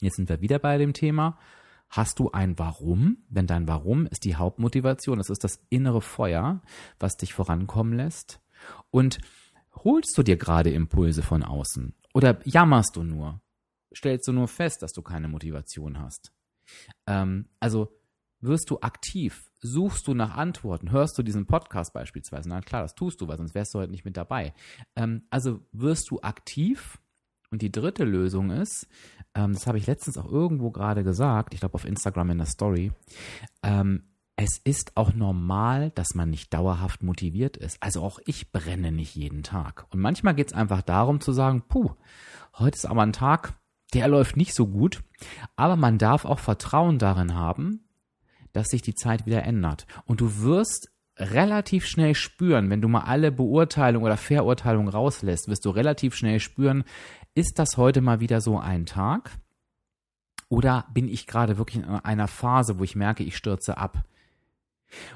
Jetzt 0.00 0.16
sind 0.16 0.28
wir 0.28 0.40
wieder 0.40 0.58
bei 0.58 0.78
dem 0.78 0.92
Thema, 0.92 1.38
Hast 1.92 2.20
du 2.20 2.30
ein 2.30 2.58
Warum? 2.58 3.18
Denn 3.28 3.46
dein 3.46 3.68
Warum 3.68 4.06
ist 4.06 4.24
die 4.24 4.36
Hauptmotivation. 4.36 5.18
Das 5.18 5.28
ist 5.28 5.44
das 5.44 5.62
innere 5.68 6.00
Feuer, 6.00 6.62
was 6.98 7.18
dich 7.18 7.34
vorankommen 7.34 7.92
lässt. 7.92 8.40
Und 8.90 9.18
holst 9.74 10.16
du 10.16 10.22
dir 10.22 10.38
gerade 10.38 10.70
Impulse 10.70 11.22
von 11.22 11.42
außen? 11.42 11.94
Oder 12.14 12.40
jammerst 12.46 12.96
du 12.96 13.02
nur? 13.02 13.42
Stellst 13.94 14.26
du 14.26 14.32
nur 14.32 14.48
fest, 14.48 14.80
dass 14.80 14.94
du 14.94 15.02
keine 15.02 15.28
Motivation 15.28 15.98
hast? 15.98 16.32
Ähm, 17.06 17.48
also 17.60 17.92
wirst 18.40 18.70
du 18.70 18.80
aktiv? 18.80 19.50
Suchst 19.60 20.08
du 20.08 20.14
nach 20.14 20.36
Antworten? 20.36 20.90
Hörst 20.90 21.16
du 21.16 21.22
diesen 21.22 21.46
Podcast 21.46 21.92
beispielsweise? 21.92 22.48
Na 22.48 22.60
klar, 22.60 22.82
das 22.82 22.94
tust 22.94 23.20
du, 23.20 23.28
weil 23.28 23.38
sonst 23.38 23.54
wärst 23.54 23.74
du 23.74 23.78
heute 23.78 23.92
nicht 23.92 24.04
mit 24.04 24.16
dabei. 24.16 24.52
Ähm, 24.96 25.22
also 25.30 25.60
wirst 25.72 26.10
du 26.10 26.20
aktiv? 26.20 26.98
Und 27.50 27.60
die 27.60 27.70
dritte 27.70 28.04
Lösung 28.04 28.50
ist, 28.50 28.88
ähm, 29.34 29.52
das 29.52 29.66
habe 29.66 29.78
ich 29.78 29.86
letztens 29.86 30.16
auch 30.16 30.30
irgendwo 30.30 30.70
gerade 30.70 31.04
gesagt, 31.04 31.52
ich 31.52 31.60
glaube 31.60 31.74
auf 31.74 31.84
Instagram 31.84 32.30
in 32.30 32.38
der 32.38 32.46
Story, 32.46 32.92
ähm, 33.62 34.04
es 34.36 34.58
ist 34.64 34.96
auch 34.96 35.12
normal, 35.12 35.90
dass 35.90 36.14
man 36.14 36.30
nicht 36.30 36.52
dauerhaft 36.54 37.02
motiviert 37.02 37.58
ist. 37.58 37.76
Also 37.80 38.02
auch 38.02 38.18
ich 38.24 38.50
brenne 38.50 38.90
nicht 38.90 39.14
jeden 39.14 39.42
Tag. 39.42 39.86
Und 39.90 40.00
manchmal 40.00 40.34
geht 40.34 40.48
es 40.48 40.52
einfach 40.54 40.82
darum 40.82 41.20
zu 41.20 41.32
sagen, 41.32 41.62
puh, 41.68 41.90
heute 42.58 42.76
ist 42.76 42.86
aber 42.86 43.02
ein 43.02 43.12
Tag, 43.12 43.54
der 43.94 44.08
läuft 44.08 44.36
nicht 44.36 44.54
so 44.54 44.66
gut. 44.66 45.02
Aber 45.56 45.76
man 45.76 45.98
darf 45.98 46.24
auch 46.24 46.38
Vertrauen 46.38 46.98
darin 46.98 47.34
haben, 47.34 47.88
dass 48.52 48.68
sich 48.68 48.82
die 48.82 48.94
Zeit 48.94 49.26
wieder 49.26 49.44
ändert. 49.44 49.86
Und 50.04 50.20
du 50.20 50.42
wirst 50.42 50.90
relativ 51.16 51.86
schnell 51.86 52.14
spüren, 52.14 52.70
wenn 52.70 52.80
du 52.80 52.88
mal 52.88 53.02
alle 53.02 53.30
Beurteilung 53.30 54.02
oder 54.02 54.16
Verurteilung 54.16 54.88
rauslässt, 54.88 55.48
wirst 55.48 55.64
du 55.64 55.70
relativ 55.70 56.14
schnell 56.14 56.40
spüren, 56.40 56.84
ist 57.34 57.58
das 57.58 57.76
heute 57.76 58.00
mal 58.00 58.20
wieder 58.20 58.40
so 58.40 58.58
ein 58.58 58.86
Tag? 58.86 59.30
Oder 60.48 60.86
bin 60.92 61.08
ich 61.08 61.26
gerade 61.26 61.56
wirklich 61.58 61.82
in 61.82 61.88
einer 61.88 62.28
Phase, 62.28 62.78
wo 62.78 62.84
ich 62.84 62.96
merke, 62.96 63.24
ich 63.24 63.36
stürze 63.36 63.78
ab? 63.78 64.04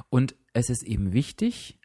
Und 0.08 0.34
es 0.54 0.70
ist 0.70 0.82
eben 0.82 1.12
wichtig, 1.12 1.78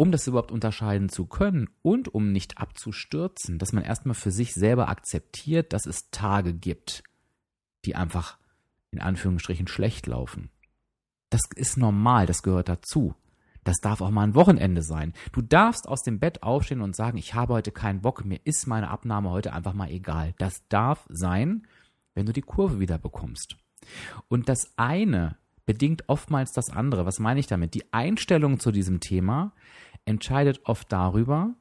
um 0.00 0.12
das 0.12 0.26
überhaupt 0.26 0.50
unterscheiden 0.50 1.10
zu 1.10 1.26
können 1.26 1.68
und 1.82 2.08
um 2.08 2.32
nicht 2.32 2.56
abzustürzen, 2.56 3.58
dass 3.58 3.74
man 3.74 3.84
erstmal 3.84 4.14
für 4.14 4.30
sich 4.30 4.54
selber 4.54 4.88
akzeptiert, 4.88 5.74
dass 5.74 5.84
es 5.84 6.08
Tage 6.10 6.54
gibt, 6.54 7.04
die 7.84 7.96
einfach 7.96 8.38
in 8.92 9.00
Anführungsstrichen 9.00 9.68
schlecht 9.68 10.06
laufen. 10.06 10.48
Das 11.28 11.42
ist 11.54 11.76
normal, 11.76 12.24
das 12.24 12.42
gehört 12.42 12.70
dazu. 12.70 13.14
Das 13.62 13.76
darf 13.82 14.00
auch 14.00 14.08
mal 14.08 14.22
ein 14.22 14.34
Wochenende 14.34 14.82
sein. 14.82 15.12
Du 15.32 15.42
darfst 15.42 15.86
aus 15.86 16.00
dem 16.02 16.18
Bett 16.18 16.42
aufstehen 16.42 16.80
und 16.80 16.96
sagen, 16.96 17.18
ich 17.18 17.34
habe 17.34 17.52
heute 17.52 17.70
keinen 17.70 18.00
Bock, 18.00 18.24
mir 18.24 18.40
ist 18.44 18.66
meine 18.66 18.88
Abnahme 18.88 19.28
heute 19.28 19.52
einfach 19.52 19.74
mal 19.74 19.90
egal. 19.90 20.32
Das 20.38 20.66
darf 20.70 21.04
sein, 21.10 21.66
wenn 22.14 22.24
du 22.24 22.32
die 22.32 22.40
Kurve 22.40 22.80
wieder 22.80 22.96
bekommst. 22.96 23.58
Und 24.28 24.48
das 24.48 24.72
eine 24.78 25.36
bedingt 25.66 26.08
oftmals 26.08 26.52
das 26.52 26.70
andere. 26.70 27.06
Was 27.06 27.18
meine 27.18 27.38
ich 27.38 27.46
damit? 27.46 27.74
Die 27.74 27.92
Einstellung 27.92 28.58
zu 28.58 28.72
diesem 28.72 28.98
Thema 28.98 29.52
entscheidet 30.04 30.60
oft 30.64 30.90
darüber, 30.92 31.54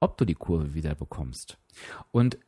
ob 0.00 0.16
du 0.16 0.24
die 0.24 0.34
Kurve 0.34 0.74
wieder 0.74 0.94
bekommst. 0.94 1.58
Und 2.10 2.38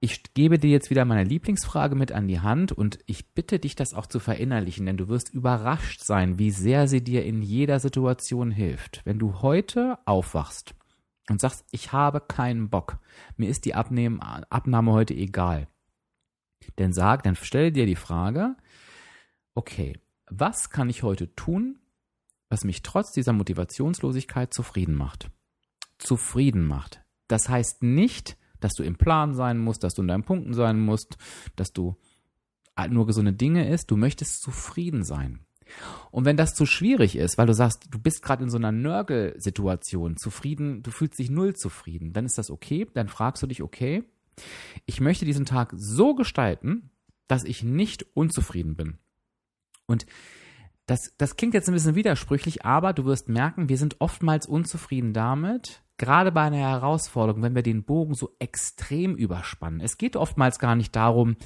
ich 0.00 0.34
gebe 0.34 0.58
dir 0.58 0.70
jetzt 0.70 0.90
wieder 0.90 1.04
meine 1.04 1.22
Lieblingsfrage 1.22 1.94
mit 1.94 2.10
an 2.10 2.26
die 2.26 2.40
Hand 2.40 2.72
und 2.72 2.98
ich 3.06 3.34
bitte 3.34 3.60
dich, 3.60 3.76
das 3.76 3.94
auch 3.94 4.06
zu 4.06 4.18
verinnerlichen, 4.18 4.84
denn 4.84 4.96
du 4.96 5.08
wirst 5.08 5.32
überrascht 5.32 6.00
sein, 6.00 6.40
wie 6.40 6.50
sehr 6.50 6.88
sie 6.88 7.04
dir 7.04 7.24
in 7.24 7.40
jeder 7.40 7.78
Situation 7.78 8.50
hilft. 8.50 9.02
Wenn 9.04 9.20
du 9.20 9.42
heute 9.42 9.98
aufwachst 10.04 10.74
und 11.30 11.40
sagst, 11.40 11.64
ich 11.70 11.92
habe 11.92 12.20
keinen 12.20 12.68
Bock, 12.68 12.98
mir 13.36 13.48
ist 13.48 13.64
die 13.64 13.76
Abnahme, 13.76 14.20
Abnahme 14.50 14.90
heute 14.90 15.14
egal, 15.14 15.68
dann 16.76 16.92
sag, 16.92 17.22
dann 17.22 17.36
stell 17.36 17.70
dir 17.70 17.86
die 17.86 17.94
Frage, 17.94 18.56
okay, 19.54 20.00
was 20.26 20.70
kann 20.70 20.90
ich 20.90 21.04
heute 21.04 21.32
tun, 21.36 21.78
was 22.52 22.64
mich 22.64 22.82
trotz 22.82 23.12
dieser 23.12 23.32
Motivationslosigkeit 23.32 24.52
zufrieden 24.52 24.94
macht? 24.94 25.30
Zufrieden 25.96 26.66
macht. 26.66 27.02
Das 27.26 27.48
heißt 27.48 27.82
nicht, 27.82 28.36
dass 28.60 28.74
du 28.74 28.82
im 28.82 28.96
Plan 28.96 29.32
sein 29.32 29.58
musst, 29.58 29.82
dass 29.82 29.94
du 29.94 30.02
in 30.02 30.08
deinen 30.08 30.22
Punkten 30.22 30.52
sein 30.52 30.78
musst, 30.78 31.16
dass 31.56 31.72
du 31.72 31.96
nur 32.90 33.06
gesunde 33.06 33.32
Dinge 33.32 33.70
isst. 33.70 33.90
Du 33.90 33.96
möchtest 33.96 34.42
zufrieden 34.42 35.02
sein. 35.02 35.46
Und 36.10 36.26
wenn 36.26 36.36
das 36.36 36.54
zu 36.54 36.66
schwierig 36.66 37.16
ist, 37.16 37.38
weil 37.38 37.46
du 37.46 37.54
sagst, 37.54 37.86
du 37.90 37.98
bist 37.98 38.22
gerade 38.22 38.44
in 38.44 38.50
so 38.50 38.58
einer 38.58 38.70
Nörgel-Situation, 38.70 40.18
zufrieden, 40.18 40.82
du 40.82 40.90
fühlst 40.90 41.18
dich 41.18 41.30
null 41.30 41.56
zufrieden, 41.56 42.12
dann 42.12 42.26
ist 42.26 42.36
das 42.36 42.50
okay. 42.50 42.86
Dann 42.92 43.08
fragst 43.08 43.42
du 43.42 43.46
dich, 43.46 43.62
okay, 43.62 44.04
ich 44.84 45.00
möchte 45.00 45.24
diesen 45.24 45.46
Tag 45.46 45.72
so 45.74 46.14
gestalten, 46.14 46.90
dass 47.28 47.44
ich 47.44 47.62
nicht 47.62 48.04
unzufrieden 48.14 48.76
bin. 48.76 48.98
Und 49.86 50.04
das, 50.92 51.14
das 51.16 51.36
klingt 51.36 51.54
jetzt 51.54 51.68
ein 51.68 51.74
bisschen 51.74 51.94
widersprüchlich, 51.94 52.66
aber 52.66 52.92
du 52.92 53.06
wirst 53.06 53.30
merken, 53.30 53.70
wir 53.70 53.78
sind 53.78 53.96
oftmals 54.00 54.46
unzufrieden 54.46 55.14
damit, 55.14 55.82
gerade 55.96 56.30
bei 56.32 56.42
einer 56.42 56.58
Herausforderung, 56.58 57.42
wenn 57.42 57.54
wir 57.54 57.62
den 57.62 57.82
Bogen 57.82 58.14
so 58.14 58.36
extrem 58.38 59.16
überspannen. 59.16 59.80
Es 59.80 59.96
geht 59.96 60.16
oftmals 60.16 60.58
gar 60.58 60.76
nicht 60.76 60.94
darum, 60.94 61.36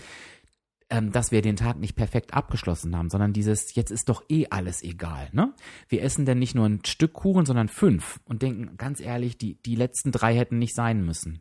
ähm, 0.90 1.12
dass 1.12 1.30
wir 1.30 1.42
den 1.42 1.54
Tag 1.54 1.78
nicht 1.78 1.94
perfekt 1.94 2.34
abgeschlossen 2.34 2.96
haben, 2.96 3.08
sondern 3.08 3.32
dieses, 3.32 3.76
jetzt 3.76 3.92
ist 3.92 4.08
doch 4.08 4.24
eh 4.28 4.48
alles 4.50 4.82
egal. 4.82 5.28
Ne? 5.30 5.54
Wir 5.88 6.02
essen 6.02 6.26
denn 6.26 6.40
nicht 6.40 6.56
nur 6.56 6.66
ein 6.66 6.84
Stück 6.84 7.12
Kuchen, 7.12 7.46
sondern 7.46 7.68
fünf 7.68 8.18
und 8.24 8.42
denken, 8.42 8.76
ganz 8.76 9.00
ehrlich, 9.00 9.38
die, 9.38 9.62
die 9.62 9.76
letzten 9.76 10.10
drei 10.10 10.34
hätten 10.34 10.58
nicht 10.58 10.74
sein 10.74 11.04
müssen. 11.04 11.40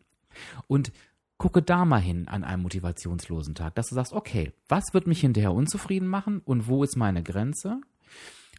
Und 0.67 0.91
gucke 1.37 1.63
da 1.63 1.85
mal 1.85 2.01
hin 2.01 2.27
an 2.27 2.43
einem 2.43 2.61
motivationslosen 2.61 3.55
Tag, 3.55 3.73
dass 3.73 3.87
du 3.87 3.95
sagst, 3.95 4.13
okay, 4.13 4.51
was 4.67 4.93
wird 4.93 5.07
mich 5.07 5.21
hinterher 5.21 5.53
unzufrieden 5.53 6.07
machen 6.07 6.41
und 6.45 6.67
wo 6.67 6.83
ist 6.83 6.97
meine 6.97 7.23
Grenze? 7.23 7.81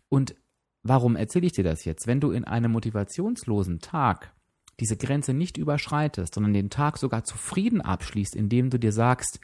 Und 0.09 0.35
warum 0.83 1.17
erzähle 1.17 1.47
ich 1.47 1.53
dir 1.53 1.65
das 1.65 1.85
jetzt? 1.85 2.07
Wenn 2.07 2.21
du 2.21 2.31
in 2.31 2.45
einem 2.45 2.73
motivationslosen 2.73 3.81
Tag 3.81 4.33
diese 4.81 4.97
Grenze 4.97 5.33
nicht 5.33 5.57
überschreitest, 5.57 6.35
sondern 6.35 6.53
den 6.53 6.71
Tag 6.71 6.99
sogar 6.99 7.25
zufrieden 7.25 7.81
abschließt, 7.81 8.37
indem 8.37 8.71
du 8.71 8.79
dir 8.79 8.93
sagst, 8.93 9.41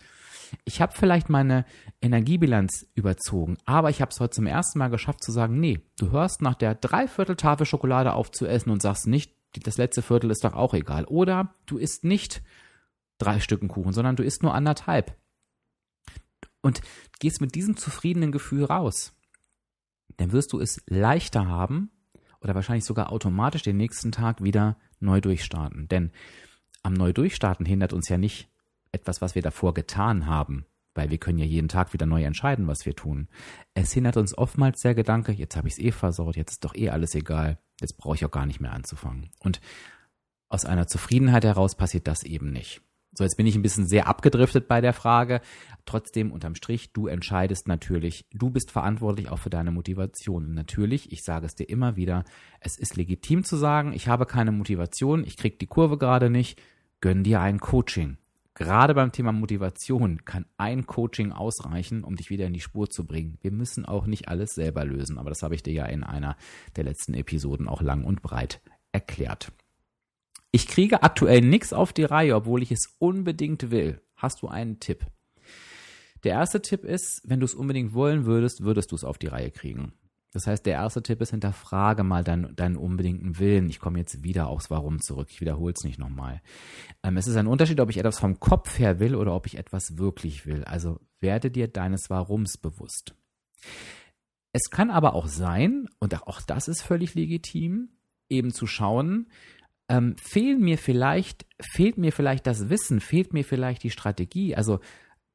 ich 0.64 0.82
habe 0.82 0.92
vielleicht 0.94 1.30
meine 1.30 1.64
Energiebilanz 2.02 2.86
überzogen, 2.94 3.56
aber 3.64 3.88
ich 3.88 4.02
habe 4.02 4.10
es 4.10 4.20
heute 4.20 4.34
zum 4.34 4.46
ersten 4.46 4.78
Mal 4.78 4.88
geschafft 4.88 5.24
zu 5.24 5.32
sagen, 5.32 5.58
nee, 5.58 5.80
du 5.98 6.10
hörst 6.10 6.42
nach 6.42 6.54
der 6.54 6.74
Dreivierteltafel 6.74 7.64
Schokolade 7.64 8.12
auf 8.12 8.30
zu 8.30 8.46
essen 8.46 8.70
und 8.70 8.82
sagst 8.82 9.06
nicht, 9.06 9.34
das 9.60 9.78
letzte 9.78 10.02
Viertel 10.02 10.30
ist 10.30 10.44
doch 10.44 10.54
auch 10.54 10.74
egal. 10.74 11.04
Oder 11.04 11.54
du 11.66 11.78
isst 11.78 12.04
nicht 12.04 12.42
drei 13.18 13.40
Stücken 13.40 13.68
Kuchen, 13.68 13.92
sondern 13.92 14.16
du 14.16 14.22
isst 14.22 14.42
nur 14.42 14.54
anderthalb. 14.54 15.16
Und 16.60 16.80
gehst 17.18 17.40
mit 17.40 17.54
diesem 17.54 17.76
zufriedenen 17.76 18.32
Gefühl 18.32 18.64
raus. 18.64 19.14
Dann 20.16 20.32
wirst 20.32 20.52
du 20.52 20.60
es 20.60 20.82
leichter 20.86 21.46
haben 21.46 21.90
oder 22.40 22.54
wahrscheinlich 22.54 22.84
sogar 22.84 23.12
automatisch 23.12 23.62
den 23.62 23.76
nächsten 23.76 24.12
Tag 24.12 24.42
wieder 24.42 24.76
neu 25.00 25.20
durchstarten. 25.20 25.88
Denn 25.88 26.10
am 26.82 26.94
neu 26.94 27.12
durchstarten 27.12 27.66
hindert 27.66 27.92
uns 27.92 28.08
ja 28.08 28.18
nicht 28.18 28.48
etwas, 28.90 29.20
was 29.20 29.34
wir 29.34 29.42
davor 29.42 29.74
getan 29.74 30.26
haben, 30.26 30.66
weil 30.94 31.10
wir 31.10 31.18
können 31.18 31.38
ja 31.38 31.44
jeden 31.44 31.68
Tag 31.68 31.92
wieder 31.92 32.06
neu 32.06 32.22
entscheiden, 32.24 32.66
was 32.66 32.84
wir 32.84 32.94
tun. 32.94 33.28
Es 33.74 33.92
hindert 33.92 34.16
uns 34.16 34.36
oftmals 34.36 34.80
der 34.82 34.94
Gedanke, 34.94 35.32
jetzt 35.32 35.56
habe 35.56 35.68
ich 35.68 35.74
es 35.74 35.80
eh 35.80 35.92
versorgt, 35.92 36.36
jetzt 36.36 36.52
ist 36.52 36.64
doch 36.64 36.74
eh 36.74 36.90
alles 36.90 37.14
egal, 37.14 37.58
jetzt 37.80 37.96
brauche 37.96 38.16
ich 38.16 38.24
auch 38.24 38.30
gar 38.30 38.46
nicht 38.46 38.60
mehr 38.60 38.72
anzufangen. 38.72 39.30
Und 39.40 39.60
aus 40.48 40.64
einer 40.66 40.86
Zufriedenheit 40.86 41.44
heraus 41.44 41.74
passiert 41.74 42.06
das 42.06 42.24
eben 42.24 42.50
nicht. 42.50 42.82
So, 43.14 43.24
jetzt 43.24 43.36
bin 43.36 43.46
ich 43.46 43.54
ein 43.56 43.62
bisschen 43.62 43.86
sehr 43.86 44.06
abgedriftet 44.06 44.68
bei 44.68 44.80
der 44.80 44.94
Frage. 44.94 45.42
Trotzdem, 45.84 46.32
unterm 46.32 46.54
Strich, 46.54 46.92
du 46.94 47.08
entscheidest 47.08 47.68
natürlich, 47.68 48.24
du 48.32 48.48
bist 48.48 48.70
verantwortlich 48.70 49.28
auch 49.28 49.38
für 49.38 49.50
deine 49.50 49.70
Motivation. 49.70 50.54
Natürlich, 50.54 51.12
ich 51.12 51.22
sage 51.22 51.44
es 51.44 51.54
dir 51.54 51.68
immer 51.68 51.96
wieder, 51.96 52.24
es 52.60 52.78
ist 52.78 52.96
legitim 52.96 53.44
zu 53.44 53.56
sagen, 53.56 53.92
ich 53.92 54.08
habe 54.08 54.24
keine 54.24 54.52
Motivation, 54.52 55.24
ich 55.24 55.36
krieg 55.36 55.58
die 55.58 55.66
Kurve 55.66 55.98
gerade 55.98 56.30
nicht, 56.30 56.60
gönn 57.00 57.22
dir 57.22 57.40
ein 57.40 57.60
Coaching. 57.60 58.16
Gerade 58.54 58.94
beim 58.94 59.12
Thema 59.12 59.32
Motivation 59.32 60.24
kann 60.24 60.46
ein 60.56 60.86
Coaching 60.86 61.32
ausreichen, 61.32 62.04
um 62.04 62.16
dich 62.16 62.30
wieder 62.30 62.46
in 62.46 62.52
die 62.52 62.60
Spur 62.60 62.88
zu 62.88 63.06
bringen. 63.06 63.38
Wir 63.40 63.50
müssen 63.50 63.84
auch 63.84 64.06
nicht 64.06 64.28
alles 64.28 64.54
selber 64.54 64.84
lösen, 64.84 65.18
aber 65.18 65.30
das 65.30 65.42
habe 65.42 65.54
ich 65.54 65.62
dir 65.62 65.72
ja 65.72 65.86
in 65.86 66.04
einer 66.04 66.36
der 66.76 66.84
letzten 66.84 67.14
Episoden 67.14 67.68
auch 67.68 67.82
lang 67.82 68.04
und 68.04 68.22
breit 68.22 68.60
erklärt. 68.92 69.52
Ich 70.54 70.66
kriege 70.68 71.02
aktuell 71.02 71.40
nichts 71.40 71.72
auf 71.72 71.94
die 71.94 72.04
Reihe, 72.04 72.36
obwohl 72.36 72.62
ich 72.62 72.70
es 72.70 72.94
unbedingt 72.98 73.70
will. 73.70 74.02
Hast 74.14 74.42
du 74.42 74.48
einen 74.48 74.80
Tipp? 74.80 75.06
Der 76.24 76.32
erste 76.32 76.60
Tipp 76.60 76.84
ist, 76.84 77.22
wenn 77.24 77.40
du 77.40 77.46
es 77.46 77.54
unbedingt 77.54 77.94
wollen 77.94 78.26
würdest, 78.26 78.62
würdest 78.62 78.92
du 78.92 78.96
es 78.96 79.02
auf 79.02 79.16
die 79.16 79.28
Reihe 79.28 79.50
kriegen. 79.50 79.94
Das 80.32 80.46
heißt, 80.46 80.64
der 80.66 80.74
erste 80.74 81.02
Tipp 81.02 81.22
ist, 81.22 81.30
hinterfrage 81.30 82.04
mal 82.04 82.22
deinen, 82.22 82.54
deinen 82.54 82.76
unbedingten 82.76 83.38
Willen. 83.38 83.68
Ich 83.70 83.80
komme 83.80 83.98
jetzt 83.98 84.22
wieder 84.22 84.48
aufs 84.48 84.70
Warum 84.70 85.00
zurück. 85.00 85.28
Ich 85.30 85.40
wiederhole 85.40 85.72
es 85.76 85.84
nicht 85.84 85.98
nochmal. 85.98 86.42
Ähm, 87.02 87.16
es 87.16 87.26
ist 87.26 87.36
ein 87.36 87.46
Unterschied, 87.46 87.80
ob 87.80 87.88
ich 87.88 87.98
etwas 87.98 88.20
vom 88.20 88.38
Kopf 88.38 88.78
her 88.78 89.00
will 89.00 89.14
oder 89.14 89.34
ob 89.34 89.46
ich 89.46 89.56
etwas 89.56 89.96
wirklich 89.96 90.44
will. 90.44 90.64
Also 90.64 91.00
werde 91.20 91.50
dir 91.50 91.66
deines 91.66 92.10
Warums 92.10 92.58
bewusst. 92.58 93.14
Es 94.52 94.70
kann 94.70 94.90
aber 94.90 95.14
auch 95.14 95.28
sein, 95.28 95.88
und 95.98 96.26
auch 96.26 96.42
das 96.42 96.68
ist 96.68 96.82
völlig 96.82 97.14
legitim, 97.14 97.88
eben 98.28 98.52
zu 98.52 98.66
schauen, 98.66 99.28
ähm, 99.92 100.16
fehlen 100.16 100.60
mir 100.60 100.78
vielleicht, 100.78 101.44
fehlt 101.60 101.98
mir 101.98 102.12
vielleicht 102.12 102.46
das 102.46 102.70
Wissen, 102.70 103.00
fehlt 103.00 103.34
mir 103.34 103.44
vielleicht 103.44 103.82
die 103.82 103.90
Strategie, 103.90 104.56
also 104.56 104.80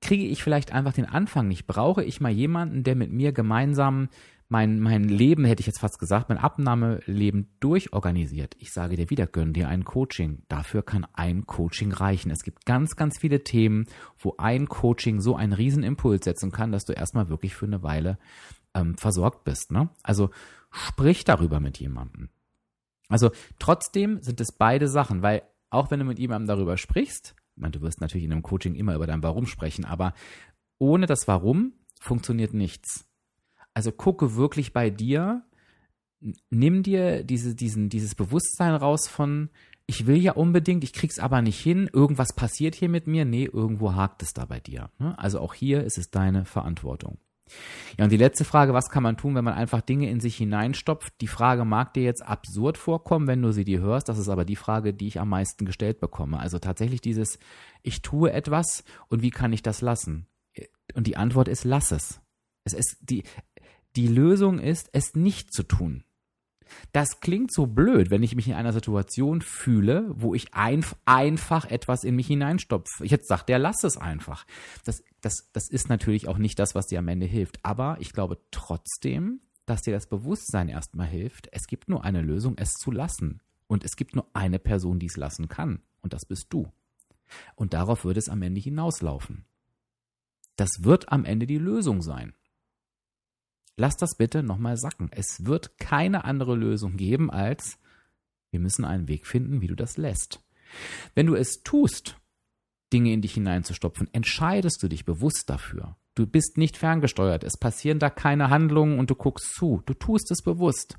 kriege 0.02 0.26
ich 0.26 0.44
vielleicht 0.44 0.74
einfach 0.74 0.94
den 0.94 1.06
Anfang 1.06 1.48
nicht, 1.48 1.68
brauche 1.68 2.04
ich 2.04 2.22
mal 2.22 2.32
jemanden, 2.32 2.84
der 2.84 2.96
mit 2.96 3.12
mir 3.12 3.34
gemeinsam 3.34 4.10
mein, 4.50 4.80
mein 4.80 5.04
Leben, 5.04 5.46
hätte 5.46 5.60
ich 5.60 5.68
jetzt 5.68 5.82
fast 5.82 6.00
gesagt, 6.00 6.30
mein 6.30 6.38
Abnahmeleben 6.40 7.50
durchorganisiert. 7.60 8.56
Ich 8.60 8.72
sage 8.72 8.96
dir 8.96 9.10
wieder, 9.10 9.28
gönn 9.28 9.54
dir 9.54 9.68
ein 9.68 9.84
Coaching. 9.84 10.42
Dafür 10.48 10.84
kann 10.84 11.06
ein 11.14 11.46
Coaching 11.46 11.92
reichen. 11.92 12.32
Es 12.32 12.44
gibt 12.44 12.66
ganz, 12.66 12.96
ganz 12.96 13.20
viele 13.20 13.44
Themen, 13.44 13.88
wo 14.18 14.36
ein 14.38 14.68
Coaching 14.70 15.20
so 15.20 15.36
einen 15.36 15.52
riesen 15.52 15.84
Impuls 15.84 16.24
setzen 16.24 16.52
kann, 16.52 16.72
dass 16.72 16.86
du 16.86 16.94
erstmal 16.94 17.28
wirklich 17.28 17.56
für 17.56 17.66
eine 17.66 17.84
Weile 17.84 18.18
ähm, 18.74 18.98
versorgt 18.98 19.44
bist. 19.44 19.72
Ne? 19.72 19.90
Also 20.02 20.30
sprich 20.72 21.26
darüber 21.26 21.60
mit 21.60 21.78
jemandem. 21.78 22.30
Also 23.08 23.32
trotzdem 23.60 24.22
sind 24.22 24.42
es 24.42 24.52
beide 24.52 24.88
Sachen, 24.88 25.22
weil 25.22 25.44
auch 25.70 25.92
wenn 25.92 26.00
du 26.00 26.06
mit 26.06 26.20
jemandem 26.20 26.48
darüber 26.48 26.78
sprichst, 26.78 27.36
ich 27.56 27.62
meine, 27.62 27.72
du 27.72 27.82
wirst 27.82 28.02
natürlich 28.02 28.26
in 28.26 28.32
einem 28.32 28.44
Coaching 28.44 28.76
immer 28.76 28.96
über 28.96 29.08
dein 29.08 29.24
Warum 29.24 29.48
sprechen, 29.48 29.86
aber 29.86 30.14
ohne 30.78 31.06
das 31.06 31.28
Warum 31.28 31.74
funktioniert 32.00 32.54
nichts. 32.54 33.06
Also 33.74 33.92
gucke 33.92 34.36
wirklich 34.36 34.74
bei 34.74 34.90
dir, 34.90 35.44
nimm 36.50 36.84
dir 36.84 37.24
diese, 37.24 37.56
diesen, 37.56 37.90
dieses 37.90 38.16
Bewusstsein 38.16 38.76
raus 38.76 39.08
von, 39.08 39.50
ich 39.86 40.06
will 40.06 40.18
ja 40.18 40.34
unbedingt, 40.34 40.84
ich 40.84 40.94
krieg's 40.94 41.20
aber 41.20 41.42
nicht 41.42 41.60
hin, 41.60 41.90
irgendwas 41.92 42.34
passiert 42.34 42.76
hier 42.76 42.90
mit 42.90 43.08
mir. 43.08 43.26
Nee, 43.26 43.46
irgendwo 43.46 43.96
hakt 43.96 44.22
es 44.22 44.34
da 44.34 44.46
bei 44.46 44.60
dir. 44.60 44.90
Ne? 45.00 45.18
Also 45.18 45.40
auch 45.40 45.54
hier 45.54 45.84
ist 45.84 45.98
es 45.98 46.12
deine 46.12 46.46
Verantwortung. 46.46 47.18
Ja, 47.98 48.06
und 48.06 48.12
die 48.12 48.18
letzte 48.18 48.46
Frage, 48.46 48.74
was 48.74 48.90
kann 48.90 49.04
man 49.04 49.18
tun, 49.18 49.36
wenn 49.36 49.44
man 49.44 49.54
einfach 49.54 49.82
Dinge 49.82 50.10
in 50.10 50.20
sich 50.20 50.38
hineinstopft? 50.38 51.20
Die 51.22 51.28
Frage 51.28 51.66
mag 51.66 51.94
dir 51.94 52.04
jetzt 52.04 52.26
absurd 52.26 52.78
vorkommen, 52.78 53.28
wenn 53.28 53.42
du 53.42 53.52
sie 53.52 53.66
dir 53.66 53.80
hörst. 53.80 54.10
Das 54.10 54.18
ist 54.18 54.30
aber 54.30 54.46
die 54.46 54.56
Frage, 54.56 54.94
die 54.94 55.08
ich 55.08 55.20
am 55.20 55.30
meisten 55.30 55.66
gestellt 55.66 56.00
bekomme. 56.00 56.40
Also 56.40 56.60
tatsächlich 56.60 57.02
dieses, 57.02 57.40
ich 57.84 58.02
tue 58.02 58.32
etwas 58.32 58.84
und 59.08 59.22
wie 59.22 59.32
kann 59.32 59.54
ich 59.54 59.64
das 59.64 59.82
lassen? 59.82 60.28
Und 60.94 61.08
die 61.08 61.18
Antwort 61.18 61.48
ist, 61.48 61.64
lass 61.64 61.92
es. 61.92 62.22
Es 62.64 62.74
ist 62.74 62.98
die, 63.02 63.24
die 63.96 64.08
Lösung 64.08 64.60
ist, 64.60 64.90
es 64.94 65.16
nicht 65.16 65.54
zu 65.54 65.64
tun. 65.64 66.04
Das 66.92 67.20
klingt 67.20 67.54
so 67.54 67.68
blöd, 67.68 68.10
wenn 68.10 68.24
ich 68.24 68.36
mich 68.36 68.48
in 68.48 68.54
einer 68.54 68.74
Situation 68.74 69.42
fühle, 69.42 70.10
wo 70.10 70.34
ich 70.34 70.54
ein, 70.54 70.86
einfach 71.06 71.66
etwas 71.66 72.04
in 72.04 72.16
mich 72.16 72.28
hineinstopfe. 72.28 73.06
Ich 73.06 73.12
jetzt 73.12 73.28
sagt 73.28 73.50
der, 73.50 73.60
lass 73.60 73.84
es 73.84 73.98
einfach. 73.98 74.46
Das, 74.86 75.04
das, 75.22 75.50
das 75.54 75.70
ist 75.70 75.90
natürlich 75.90 76.28
auch 76.28 76.38
nicht 76.38 76.60
das, 76.60 76.76
was 76.76 76.88
dir 76.88 77.00
am 77.00 77.08
Ende 77.08 77.26
hilft. 77.26 77.64
Aber 77.64 77.98
ich 78.00 78.14
glaube 78.14 78.40
trotzdem, 78.52 79.42
dass 79.66 79.82
dir 79.82 79.94
das 79.94 80.08
Bewusstsein 80.08 80.70
erstmal 80.70 81.08
hilft. 81.08 81.50
Es 81.52 81.68
gibt 81.68 81.90
nur 81.90 82.04
eine 82.04 82.22
Lösung, 82.22 82.56
es 82.58 82.74
zu 82.74 82.92
lassen. 82.92 83.42
Und 83.68 83.84
es 83.84 83.98
gibt 83.98 84.16
nur 84.16 84.28
eine 84.34 84.60
Person, 84.60 84.98
die 84.98 85.08
es 85.08 85.18
lassen 85.18 85.50
kann. 85.50 85.82
Und 86.02 86.14
das 86.14 86.26
bist 86.26 86.48
du. 86.50 86.72
Und 87.56 87.74
darauf 87.74 88.06
wird 88.06 88.18
es 88.18 88.30
am 88.30 88.42
Ende 88.42 88.62
hinauslaufen. 88.62 89.46
Das 90.56 90.84
wird 90.84 91.12
am 91.12 91.26
Ende 91.26 91.46
die 91.46 91.58
Lösung 91.58 92.02
sein. 92.02 92.34
Lass 93.78 93.96
das 93.96 94.16
bitte 94.16 94.42
nochmal 94.42 94.76
sacken. 94.76 95.10
Es 95.12 95.46
wird 95.46 95.78
keine 95.78 96.26
andere 96.26 96.56
Lösung 96.56 96.98
geben 96.98 97.30
als, 97.30 97.80
wir 98.50 98.60
müssen 98.60 98.84
einen 98.84 99.08
Weg 99.08 99.28
finden, 99.28 99.62
wie 99.62 99.68
du 99.68 99.76
das 99.76 99.98
lässt. 99.98 100.44
Wenn 101.14 101.28
du 101.28 101.36
es 101.36 101.62
tust, 101.64 102.18
Dinge 102.92 103.14
in 103.14 103.22
dich 103.22 103.36
hineinzustopfen, 103.36 104.12
entscheidest 104.14 104.82
du 104.82 104.88
dich 104.88 105.06
bewusst 105.06 105.50
dafür. 105.50 105.96
Du 106.16 106.26
bist 106.26 106.58
nicht 106.58 106.78
ferngesteuert. 106.78 107.44
Es 107.44 107.58
passieren 107.58 108.00
da 108.00 108.10
keine 108.10 108.50
Handlungen 108.50 108.98
und 108.98 109.12
du 109.12 109.16
guckst 109.16 109.54
zu. 109.54 109.84
Du 109.86 109.94
tust 109.94 110.32
es 110.32 110.42
bewusst. 110.42 110.98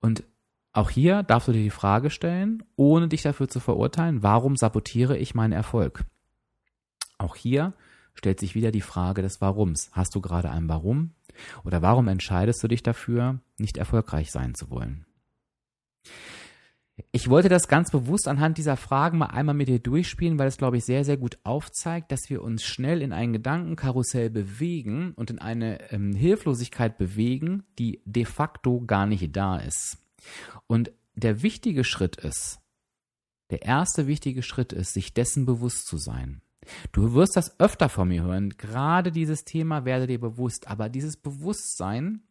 Und 0.00 0.24
auch 0.72 0.88
hier 0.88 1.22
darfst 1.22 1.48
du 1.48 1.52
dir 1.52 1.62
die 1.62 1.70
Frage 1.70 2.08
stellen, 2.08 2.62
ohne 2.76 3.08
dich 3.08 3.22
dafür 3.22 3.48
zu 3.48 3.60
verurteilen, 3.60 4.22
warum 4.22 4.56
sabotiere 4.56 5.18
ich 5.18 5.34
meinen 5.34 5.52
Erfolg? 5.52 6.04
Auch 7.18 7.36
hier 7.36 7.74
stellt 8.14 8.40
sich 8.40 8.54
wieder 8.54 8.70
die 8.70 8.80
Frage 8.80 9.22
des 9.22 9.40
Warums. 9.40 9.90
Hast 9.92 10.14
du 10.14 10.20
gerade 10.20 10.50
ein 10.50 10.68
Warum? 10.68 11.12
Oder 11.64 11.82
warum 11.82 12.08
entscheidest 12.08 12.62
du 12.62 12.68
dich 12.68 12.82
dafür, 12.82 13.40
nicht 13.58 13.76
erfolgreich 13.76 14.30
sein 14.30 14.54
zu 14.54 14.70
wollen? 14.70 15.04
Ich 17.10 17.28
wollte 17.28 17.48
das 17.48 17.66
ganz 17.66 17.90
bewusst 17.90 18.28
anhand 18.28 18.56
dieser 18.56 18.76
Fragen 18.76 19.18
mal 19.18 19.26
einmal 19.26 19.56
mit 19.56 19.66
dir 19.66 19.80
durchspielen, 19.80 20.38
weil 20.38 20.46
es, 20.46 20.58
glaube 20.58 20.76
ich, 20.76 20.84
sehr, 20.84 21.04
sehr 21.04 21.16
gut 21.16 21.38
aufzeigt, 21.42 22.12
dass 22.12 22.30
wir 22.30 22.40
uns 22.40 22.62
schnell 22.62 23.02
in 23.02 23.12
ein 23.12 23.32
Gedankenkarussell 23.32 24.30
bewegen 24.30 25.12
und 25.16 25.30
in 25.30 25.40
eine 25.40 25.90
ähm, 25.90 26.14
Hilflosigkeit 26.14 26.96
bewegen, 26.96 27.64
die 27.80 28.00
de 28.04 28.24
facto 28.24 28.80
gar 28.86 29.06
nicht 29.06 29.34
da 29.34 29.58
ist. 29.58 29.98
Und 30.68 30.92
der 31.16 31.42
wichtige 31.42 31.82
Schritt 31.82 32.16
ist, 32.16 32.60
der 33.50 33.62
erste 33.62 34.06
wichtige 34.06 34.42
Schritt 34.42 34.72
ist, 34.72 34.92
sich 34.92 35.14
dessen 35.14 35.46
bewusst 35.46 35.86
zu 35.86 35.96
sein. 35.96 36.42
Du 36.92 37.14
wirst 37.14 37.36
das 37.36 37.58
öfter 37.60 37.88
von 37.88 38.08
mir 38.08 38.22
hören. 38.22 38.50
Gerade 38.50 39.12
dieses 39.12 39.44
Thema 39.44 39.84
werde 39.84 40.06
dir 40.06 40.20
bewusst. 40.20 40.68
Aber 40.68 40.88
dieses 40.88 41.16
Bewusstsein, 41.16 42.22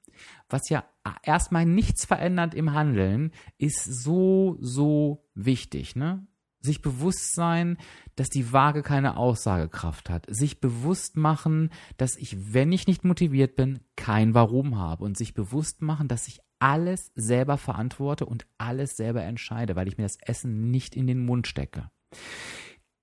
was 0.49 0.69
ja 0.69 0.83
erstmal 1.23 1.65
nichts 1.65 2.05
verändert 2.05 2.53
im 2.53 2.73
Handeln, 2.73 3.31
ist 3.57 3.83
so, 3.83 4.57
so 4.59 5.25
wichtig, 5.35 5.95
ne? 5.95 6.25
Sich 6.65 6.81
bewusst 6.81 7.35
sein, 7.35 7.77
dass 8.15 8.29
die 8.29 8.53
Waage 8.53 8.83
keine 8.83 9.17
Aussagekraft 9.17 10.09
hat. 10.09 10.25
Sich 10.29 10.61
bewusst 10.61 11.17
machen, 11.17 11.71
dass 11.97 12.15
ich, 12.15 12.53
wenn 12.53 12.71
ich 12.71 12.87
nicht 12.87 13.03
motiviert 13.03 13.57
bin, 13.57 13.81
kein 13.97 14.33
Warum 14.33 14.77
habe. 14.77 15.03
Und 15.03 15.17
sich 15.17 15.33
bewusst 15.33 15.81
machen, 15.81 16.07
dass 16.07 16.29
ich 16.29 16.39
alles 16.59 17.11
selber 17.15 17.57
verantworte 17.57 18.25
und 18.25 18.45
alles 18.57 18.95
selber 18.95 19.23
entscheide, 19.23 19.75
weil 19.75 19.89
ich 19.89 19.97
mir 19.97 20.03
das 20.03 20.17
Essen 20.21 20.71
nicht 20.71 20.95
in 20.95 21.07
den 21.07 21.25
Mund 21.25 21.47
stecke. 21.47 21.89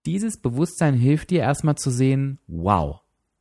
Dieses 0.07 0.39
Bewusstsein 0.39 0.95
hilft 0.95 1.31
dir 1.31 1.41
erstmal 1.41 1.77
zu 1.77 1.91
sehen, 1.91 2.39
wow, 2.47 3.01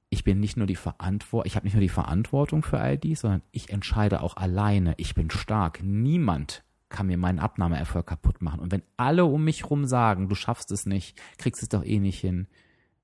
ich 0.10 0.24
bin 0.24 0.40
nicht 0.40 0.58
nur 0.58 0.68
die 0.68 0.76
Verantwortung, 0.76 1.48
ich 1.48 1.56
habe 1.56 1.66
nicht 1.66 1.76
nur 1.76 1.82
die 1.82 1.90
Verantwortung 1.90 2.64
für 2.64 2.80
all 2.80 2.98
dies, 2.98 3.22
sondern 3.22 3.44
ich 3.52 3.70
entscheide 3.70 4.22
auch 4.22 4.36
alleine. 4.36 4.96
Ich 4.98 5.16
bin 5.16 5.30
stark. 5.30 5.82
Niemand 5.84 6.64
kann 6.90 7.08
mir 7.08 7.18
meinen 7.18 7.40
Abnahmeerfolg 7.40 8.08
kaputt 8.08 8.42
machen. 8.42 8.60
Und 8.60 8.72
wenn 8.72 8.82
alle 8.98 9.26
um 9.26 9.44
mich 9.44 9.64
herum 9.64 9.86
sagen, 9.86 10.28
du 10.28 10.36
schaffst 10.36 10.72
es 10.72 10.86
nicht, 10.86 11.18
kriegst 11.38 11.62
es 11.62 11.70
doch 11.70 11.86
eh 11.86 12.00
nicht 12.00 12.20
hin, 12.20 12.48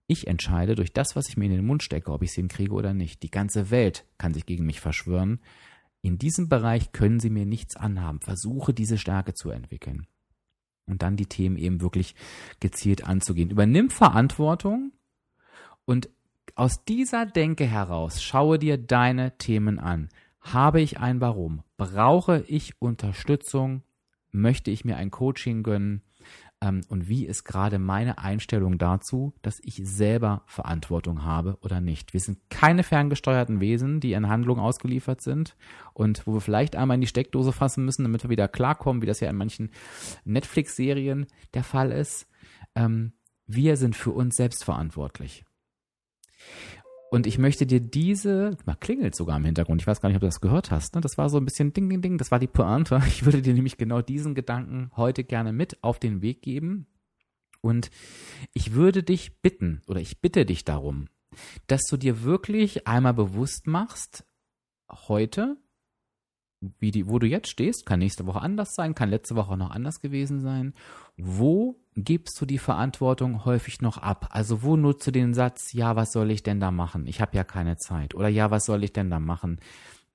ich 0.08 0.28
entscheide 0.28 0.76
durch 0.76 0.94
das, 0.94 1.16
was 1.16 1.28
ich 1.30 1.38
mir 1.38 1.46
in 1.46 1.52
den 1.52 1.66
Mund 1.66 1.82
stecke, 1.82 2.12
ob 2.12 2.22
ich 2.22 2.30
es 2.30 2.36
hinkriege 2.36 2.74
oder 2.74 2.94
nicht. 2.94 3.24
Die 3.24 3.32
ganze 3.32 3.72
Welt 3.72 4.06
kann 4.18 4.34
sich 4.34 4.46
gegen 4.46 4.66
mich 4.66 4.80
verschwören. 4.80 5.40
In 6.02 6.20
diesem 6.20 6.48
Bereich 6.48 6.92
können 6.92 7.20
sie 7.20 7.32
mir 7.32 7.46
nichts 7.46 7.76
anhaben. 7.76 8.20
Versuche 8.20 8.74
diese 8.74 9.00
Stärke 9.00 9.34
zu 9.34 9.50
entwickeln. 9.50 10.06
Und 10.88 11.02
dann 11.02 11.18
die 11.18 11.26
Themen 11.26 11.58
eben 11.58 11.82
wirklich 11.82 12.16
gezielt 12.60 13.06
anzugehen. 13.06 13.50
Übernimm 13.50 13.90
Verantwortung 13.90 14.92
und 15.86 16.10
aus 16.56 16.86
dieser 16.86 17.26
Denke 17.26 17.66
heraus 17.66 18.22
schaue 18.22 18.60
dir 18.60 18.78
deine 18.78 19.38
Themen 19.38 19.80
an. 19.80 20.10
Habe 20.40 20.80
ich 20.80 21.00
ein 21.00 21.22
Warum? 21.22 21.64
Brauche 21.76 22.46
ich 22.48 22.80
Unterstützung? 22.80 23.82
Möchte 24.32 24.70
ich 24.70 24.86
mir 24.86 24.96
ein 24.98 25.12
Coaching 25.12 25.64
gönnen? 25.64 26.02
Ähm, 26.62 26.82
und 26.90 27.08
wie 27.08 27.26
ist 27.26 27.44
gerade 27.44 27.80
meine 27.80 28.18
Einstellung 28.18 28.78
dazu, 28.78 29.34
dass 29.42 29.60
ich 29.64 29.82
selber 29.84 30.44
Verantwortung 30.48 31.24
habe 31.24 31.58
oder 31.62 31.82
nicht? 31.82 32.14
Wir 32.14 32.20
sind 32.20 32.40
keine 32.50 32.84
ferngesteuerten 32.84 33.60
Wesen, 33.60 34.00
die 34.00 34.14
in 34.14 34.30
Handlungen 34.30 34.62
ausgeliefert 34.62 35.22
sind 35.22 35.56
und 35.94 36.26
wo 36.26 36.34
wir 36.34 36.42
vielleicht 36.42 36.76
einmal 36.76 36.96
in 36.96 37.02
die 37.02 37.08
Steckdose 37.08 37.52
fassen 37.52 37.86
müssen, 37.86 38.04
damit 38.04 38.24
wir 38.24 38.30
wieder 38.30 38.48
klarkommen, 38.48 39.02
wie 39.02 39.08
das 39.08 39.20
ja 39.20 39.30
in 39.30 39.38
manchen 39.38 39.72
Netflix-Serien 40.24 41.28
der 41.54 41.64
Fall 41.64 41.92
ist. 41.92 42.28
Ähm, 42.76 43.14
wir 43.48 43.78
sind 43.78 43.96
für 43.96 44.12
uns 44.12 44.36
selbst 44.36 44.64
verantwortlich. 44.64 45.46
Und 47.16 47.28
ich 47.28 47.38
möchte 47.38 47.66
dir 47.66 47.80
diese, 47.80 48.58
mal 48.66 48.76
klingelt 48.76 49.16
sogar 49.16 49.38
im 49.38 49.46
Hintergrund, 49.46 49.82
ich 49.82 49.88
weiß 49.88 50.02
gar 50.02 50.10
nicht, 50.10 50.18
ob 50.18 50.20
du 50.20 50.28
das 50.28 50.42
gehört 50.42 50.70
hast, 50.70 50.96
ne? 50.96 51.02
das 51.02 51.18
war 51.18 51.30
so 51.30 51.38
ein 51.38 51.46
bisschen 51.46 51.72
Ding, 51.72 51.88
Ding, 51.88 52.02
Ding, 52.02 52.18
das 52.18 52.30
war 52.30 52.40
die 52.40 52.48
Pointe. 52.48 53.02
Ich 53.08 53.24
würde 53.24 53.42
dir 53.42 53.54
nämlich 53.54 53.78
genau 53.78 54.02
diesen 54.02 54.36
Gedanken 54.36 54.92
heute 54.98 55.24
gerne 55.24 55.54
mit 55.54 55.82
auf 55.82 55.98
den 55.98 56.22
Weg 56.22 56.42
geben. 56.42 56.88
Und 57.62 57.90
ich 58.54 58.74
würde 58.74 59.02
dich 59.02 59.40
bitten, 59.42 59.82
oder 59.88 60.02
ich 60.02 60.20
bitte 60.20 60.46
dich 60.46 60.66
darum, 60.66 61.08
dass 61.68 61.84
du 61.90 61.96
dir 61.96 62.24
wirklich 62.24 62.86
einmal 62.86 63.14
bewusst 63.14 63.66
machst, 63.66 64.26
heute, 65.08 65.56
wie 66.60 66.92
die, 66.92 67.08
wo 67.08 67.18
du 67.18 67.28
jetzt 67.28 67.48
stehst, 67.48 67.86
kann 67.86 68.00
nächste 68.00 68.28
Woche 68.28 68.42
anders 68.42 68.76
sein, 68.76 68.94
kann 68.94 69.10
letzte 69.10 69.38
Woche 69.38 69.52
auch 69.52 69.58
noch 69.58 69.72
anders 69.72 70.02
gewesen 70.02 70.42
sein. 70.42 70.74
Wo 71.16 71.80
gibst 71.96 72.40
du 72.40 72.46
die 72.46 72.58
Verantwortung 72.58 73.46
häufig 73.46 73.82
noch 73.82 73.98
ab? 73.98 74.28
Also 74.32 74.64
wo 74.64 74.76
nutzt 74.76 75.08
du 75.08 75.12
den 75.12 75.34
Satz, 75.34 75.72
ja, 75.74 75.96
was 75.96 76.12
soll 76.12 76.30
ich 76.32 76.44
denn 76.44 76.60
da 76.60 76.72
machen? 76.72 77.08
Ich 77.08 77.22
habe 77.22 77.36
ja 77.36 77.44
keine 77.44 77.78
Zeit. 77.78 78.16
Oder 78.16 78.28
ja, 78.28 78.52
was 78.52 78.66
soll 78.66 78.84
ich 78.84 78.94
denn 78.94 79.10
da 79.10 79.20
machen? 79.20 79.60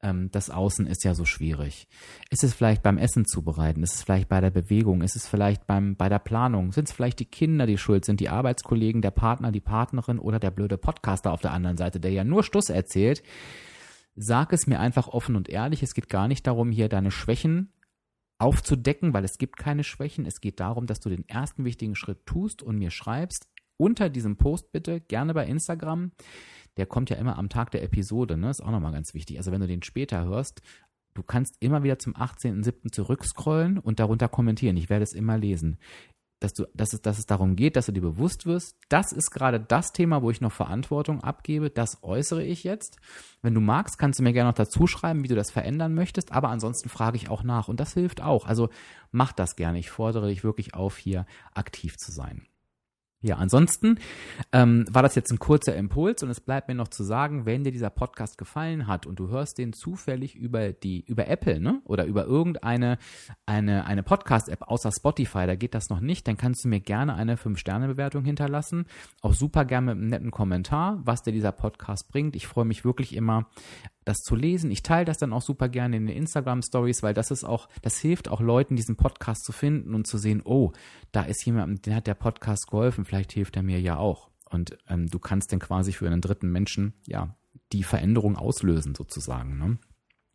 Ähm, 0.02 0.30
das 0.30 0.50
Außen 0.50 0.86
ist 0.86 1.04
ja 1.04 1.14
so 1.14 1.24
schwierig. 1.24 1.88
Ist 2.28 2.44
es 2.44 2.52
vielleicht 2.52 2.82
beim 2.82 2.98
Essen 2.98 3.24
zubereiten? 3.24 3.82
Ist 3.82 3.94
es 3.94 4.02
vielleicht 4.02 4.28
bei 4.28 4.40
der 4.40 4.50
Bewegung? 4.50 5.00
Ist 5.00 5.16
es 5.16 5.26
vielleicht 5.26 5.66
beim, 5.66 5.96
bei 5.96 6.08
der 6.10 6.18
Planung? 6.18 6.72
Sind 6.72 6.88
es 6.88 6.92
vielleicht 6.92 7.18
die 7.18 7.24
Kinder, 7.24 7.66
die 7.66 7.78
schuld 7.78 8.04
sind, 8.04 8.20
die 8.20 8.28
Arbeitskollegen, 8.28 9.00
der 9.00 9.10
Partner, 9.10 9.50
die 9.50 9.60
Partnerin 9.60 10.18
oder 10.18 10.38
der 10.38 10.50
blöde 10.50 10.76
Podcaster 10.76 11.32
auf 11.32 11.40
der 11.40 11.52
anderen 11.52 11.78
Seite, 11.78 11.98
der 11.98 12.12
ja 12.12 12.24
nur 12.24 12.42
Stuss 12.42 12.68
erzählt? 12.68 13.22
Sag 14.16 14.52
es 14.52 14.66
mir 14.66 14.80
einfach 14.80 15.08
offen 15.08 15.34
und 15.34 15.48
ehrlich. 15.48 15.82
Es 15.82 15.94
geht 15.94 16.10
gar 16.10 16.28
nicht 16.28 16.46
darum, 16.46 16.72
hier 16.72 16.90
deine 16.90 17.10
Schwächen 17.10 17.72
aufzudecken, 18.40 19.12
weil 19.12 19.24
es 19.24 19.38
gibt 19.38 19.56
keine 19.56 19.84
Schwächen. 19.84 20.26
Es 20.26 20.40
geht 20.40 20.60
darum, 20.60 20.86
dass 20.86 21.00
du 21.00 21.08
den 21.08 21.28
ersten 21.28 21.64
wichtigen 21.64 21.94
Schritt 21.94 22.26
tust 22.26 22.62
und 22.62 22.78
mir 22.78 22.90
schreibst. 22.90 23.48
Unter 23.76 24.08
diesem 24.10 24.36
Post 24.36 24.72
bitte, 24.72 25.00
gerne 25.00 25.34
bei 25.34 25.46
Instagram. 25.46 26.12
Der 26.76 26.86
kommt 26.86 27.10
ja 27.10 27.16
immer 27.16 27.38
am 27.38 27.48
Tag 27.48 27.70
der 27.70 27.82
Episode, 27.82 28.36
ne? 28.36 28.50
Ist 28.50 28.62
auch 28.62 28.70
nochmal 28.70 28.92
ganz 28.92 29.14
wichtig. 29.14 29.38
Also 29.38 29.52
wenn 29.52 29.60
du 29.60 29.66
den 29.66 29.82
später 29.82 30.24
hörst, 30.24 30.62
du 31.14 31.22
kannst 31.22 31.56
immer 31.60 31.82
wieder 31.82 31.98
zum 31.98 32.14
18.07. 32.14 32.92
zurückscrollen 32.92 33.78
und 33.78 34.00
darunter 34.00 34.28
kommentieren. 34.28 34.76
Ich 34.76 34.90
werde 34.90 35.02
es 35.02 35.12
immer 35.12 35.38
lesen 35.38 35.78
dass 36.40 36.54
du, 36.54 36.64
dass 36.74 36.92
es, 36.92 37.02
dass 37.02 37.18
es 37.18 37.26
darum 37.26 37.54
geht, 37.54 37.76
dass 37.76 37.86
du 37.86 37.92
dir 37.92 38.00
bewusst 38.00 38.46
wirst, 38.46 38.76
das 38.88 39.12
ist 39.12 39.30
gerade 39.30 39.60
das 39.60 39.92
Thema, 39.92 40.22
wo 40.22 40.30
ich 40.30 40.40
noch 40.40 40.52
Verantwortung 40.52 41.22
abgebe, 41.22 41.70
das 41.70 42.02
äußere 42.02 42.42
ich 42.42 42.64
jetzt. 42.64 42.96
Wenn 43.42 43.54
du 43.54 43.60
magst, 43.60 43.98
kannst 43.98 44.18
du 44.18 44.22
mir 44.22 44.32
gerne 44.32 44.50
noch 44.50 44.56
dazu 44.56 44.86
schreiben, 44.86 45.22
wie 45.22 45.28
du 45.28 45.34
das 45.34 45.50
verändern 45.50 45.94
möchtest, 45.94 46.32
aber 46.32 46.48
ansonsten 46.48 46.88
frage 46.88 47.16
ich 47.16 47.28
auch 47.28 47.42
nach 47.44 47.68
und 47.68 47.78
das 47.78 47.92
hilft 47.92 48.22
auch. 48.22 48.46
Also 48.46 48.70
mach 49.12 49.32
das 49.32 49.54
gerne. 49.54 49.78
Ich 49.78 49.90
fordere 49.90 50.28
dich 50.28 50.42
wirklich 50.42 50.74
auf, 50.74 50.96
hier 50.96 51.26
aktiv 51.54 51.96
zu 51.98 52.10
sein. 52.10 52.46
Ja, 53.22 53.36
ansonsten 53.36 53.98
ähm, 54.50 54.86
war 54.90 55.02
das 55.02 55.14
jetzt 55.14 55.30
ein 55.30 55.38
kurzer 55.38 55.76
Impuls 55.76 56.22
und 56.22 56.30
es 56.30 56.40
bleibt 56.40 56.68
mir 56.68 56.74
noch 56.74 56.88
zu 56.88 57.04
sagen, 57.04 57.44
wenn 57.44 57.64
dir 57.64 57.70
dieser 57.70 57.90
Podcast 57.90 58.38
gefallen 58.38 58.86
hat 58.86 59.04
und 59.04 59.20
du 59.20 59.28
hörst 59.28 59.58
den 59.58 59.74
zufällig 59.74 60.36
über 60.36 60.72
die 60.72 61.04
über 61.04 61.28
Apple, 61.28 61.60
ne, 61.60 61.82
oder 61.84 62.06
über 62.06 62.24
irgendeine 62.24 62.96
eine 63.44 63.84
eine 63.84 64.02
Podcast 64.02 64.48
App 64.48 64.62
außer 64.62 64.90
Spotify, 64.90 65.46
da 65.46 65.54
geht 65.54 65.74
das 65.74 65.90
noch 65.90 66.00
nicht, 66.00 66.26
dann 66.28 66.38
kannst 66.38 66.64
du 66.64 66.68
mir 66.68 66.80
gerne 66.80 67.14
eine 67.14 67.36
5 67.36 67.58
Sterne 67.58 67.88
Bewertung 67.88 68.24
hinterlassen, 68.24 68.86
auch 69.20 69.34
super 69.34 69.66
gerne 69.66 69.94
mit 69.94 70.00
einem 70.00 70.08
netten 70.08 70.30
Kommentar, 70.30 71.02
was 71.04 71.22
dir 71.22 71.32
dieser 71.32 71.52
Podcast 71.52 72.08
bringt. 72.08 72.34
Ich 72.36 72.46
freue 72.46 72.64
mich 72.64 72.86
wirklich 72.86 73.14
immer 73.14 73.50
das 74.04 74.18
zu 74.18 74.34
lesen. 74.34 74.70
Ich 74.70 74.82
teile 74.82 75.04
das 75.04 75.18
dann 75.18 75.32
auch 75.32 75.42
super 75.42 75.68
gerne 75.68 75.96
in 75.96 76.06
den 76.06 76.16
Instagram 76.16 76.62
Stories, 76.62 77.02
weil 77.02 77.14
das 77.14 77.30
ist 77.30 77.44
auch, 77.44 77.68
das 77.82 77.98
hilft 77.98 78.28
auch 78.28 78.40
Leuten, 78.40 78.76
diesen 78.76 78.96
Podcast 78.96 79.44
zu 79.44 79.52
finden 79.52 79.94
und 79.94 80.06
zu 80.06 80.18
sehen, 80.18 80.42
oh, 80.44 80.72
da 81.12 81.22
ist 81.22 81.44
jemand, 81.44 81.86
der 81.86 81.96
hat 81.96 82.06
der 82.06 82.14
Podcast 82.14 82.68
geholfen, 82.70 83.04
vielleicht 83.04 83.32
hilft 83.32 83.56
er 83.56 83.62
mir 83.62 83.80
ja 83.80 83.96
auch. 83.96 84.30
Und 84.48 84.76
ähm, 84.88 85.06
du 85.06 85.18
kannst 85.18 85.52
dann 85.52 85.60
quasi 85.60 85.92
für 85.92 86.06
einen 86.06 86.20
dritten 86.20 86.50
Menschen, 86.50 86.94
ja, 87.06 87.36
die 87.72 87.84
Veränderung 87.84 88.36
auslösen 88.36 88.94
sozusagen. 88.94 89.58
Ne? 89.58 89.78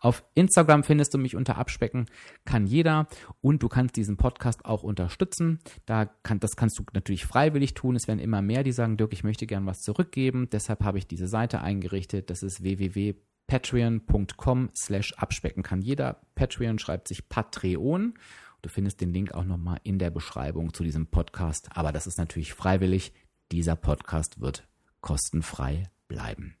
Auf 0.00 0.22
Instagram 0.34 0.84
findest 0.84 1.12
du 1.14 1.18
mich 1.18 1.34
unter 1.34 1.58
Abspecken 1.58 2.06
kann 2.44 2.66
jeder 2.66 3.08
und 3.40 3.64
du 3.64 3.68
kannst 3.68 3.96
diesen 3.96 4.16
Podcast 4.16 4.64
auch 4.64 4.84
unterstützen. 4.84 5.58
Da 5.84 6.04
kann, 6.04 6.38
das 6.38 6.54
kannst 6.54 6.78
du 6.78 6.84
natürlich 6.92 7.26
freiwillig 7.26 7.74
tun. 7.74 7.96
Es 7.96 8.06
werden 8.06 8.20
immer 8.20 8.42
mehr, 8.42 8.62
die 8.62 8.70
sagen, 8.72 8.96
Dirk, 8.96 9.12
ich 9.12 9.24
möchte 9.24 9.48
gern 9.48 9.66
was 9.66 9.80
zurückgeben. 9.80 10.48
Deshalb 10.52 10.84
habe 10.84 10.98
ich 10.98 11.08
diese 11.08 11.26
Seite 11.26 11.62
eingerichtet. 11.62 12.30
Das 12.30 12.44
ist 12.44 12.62
www 12.62 13.16
patreon.com 13.46 14.70
slash 14.76 15.12
abspecken 15.14 15.62
kann 15.62 15.82
jeder. 15.82 16.20
Patreon 16.34 16.78
schreibt 16.78 17.08
sich 17.08 17.28
Patreon. 17.28 18.14
Du 18.62 18.68
findest 18.68 19.00
den 19.00 19.12
Link 19.12 19.32
auch 19.32 19.44
nochmal 19.44 19.80
in 19.82 19.98
der 19.98 20.10
Beschreibung 20.10 20.72
zu 20.72 20.84
diesem 20.84 21.06
Podcast. 21.08 21.68
Aber 21.74 21.92
das 21.92 22.06
ist 22.06 22.18
natürlich 22.18 22.54
freiwillig. 22.54 23.12
Dieser 23.50 23.76
Podcast 23.76 24.40
wird 24.40 24.66
kostenfrei 25.00 25.84
bleiben. 26.12 26.54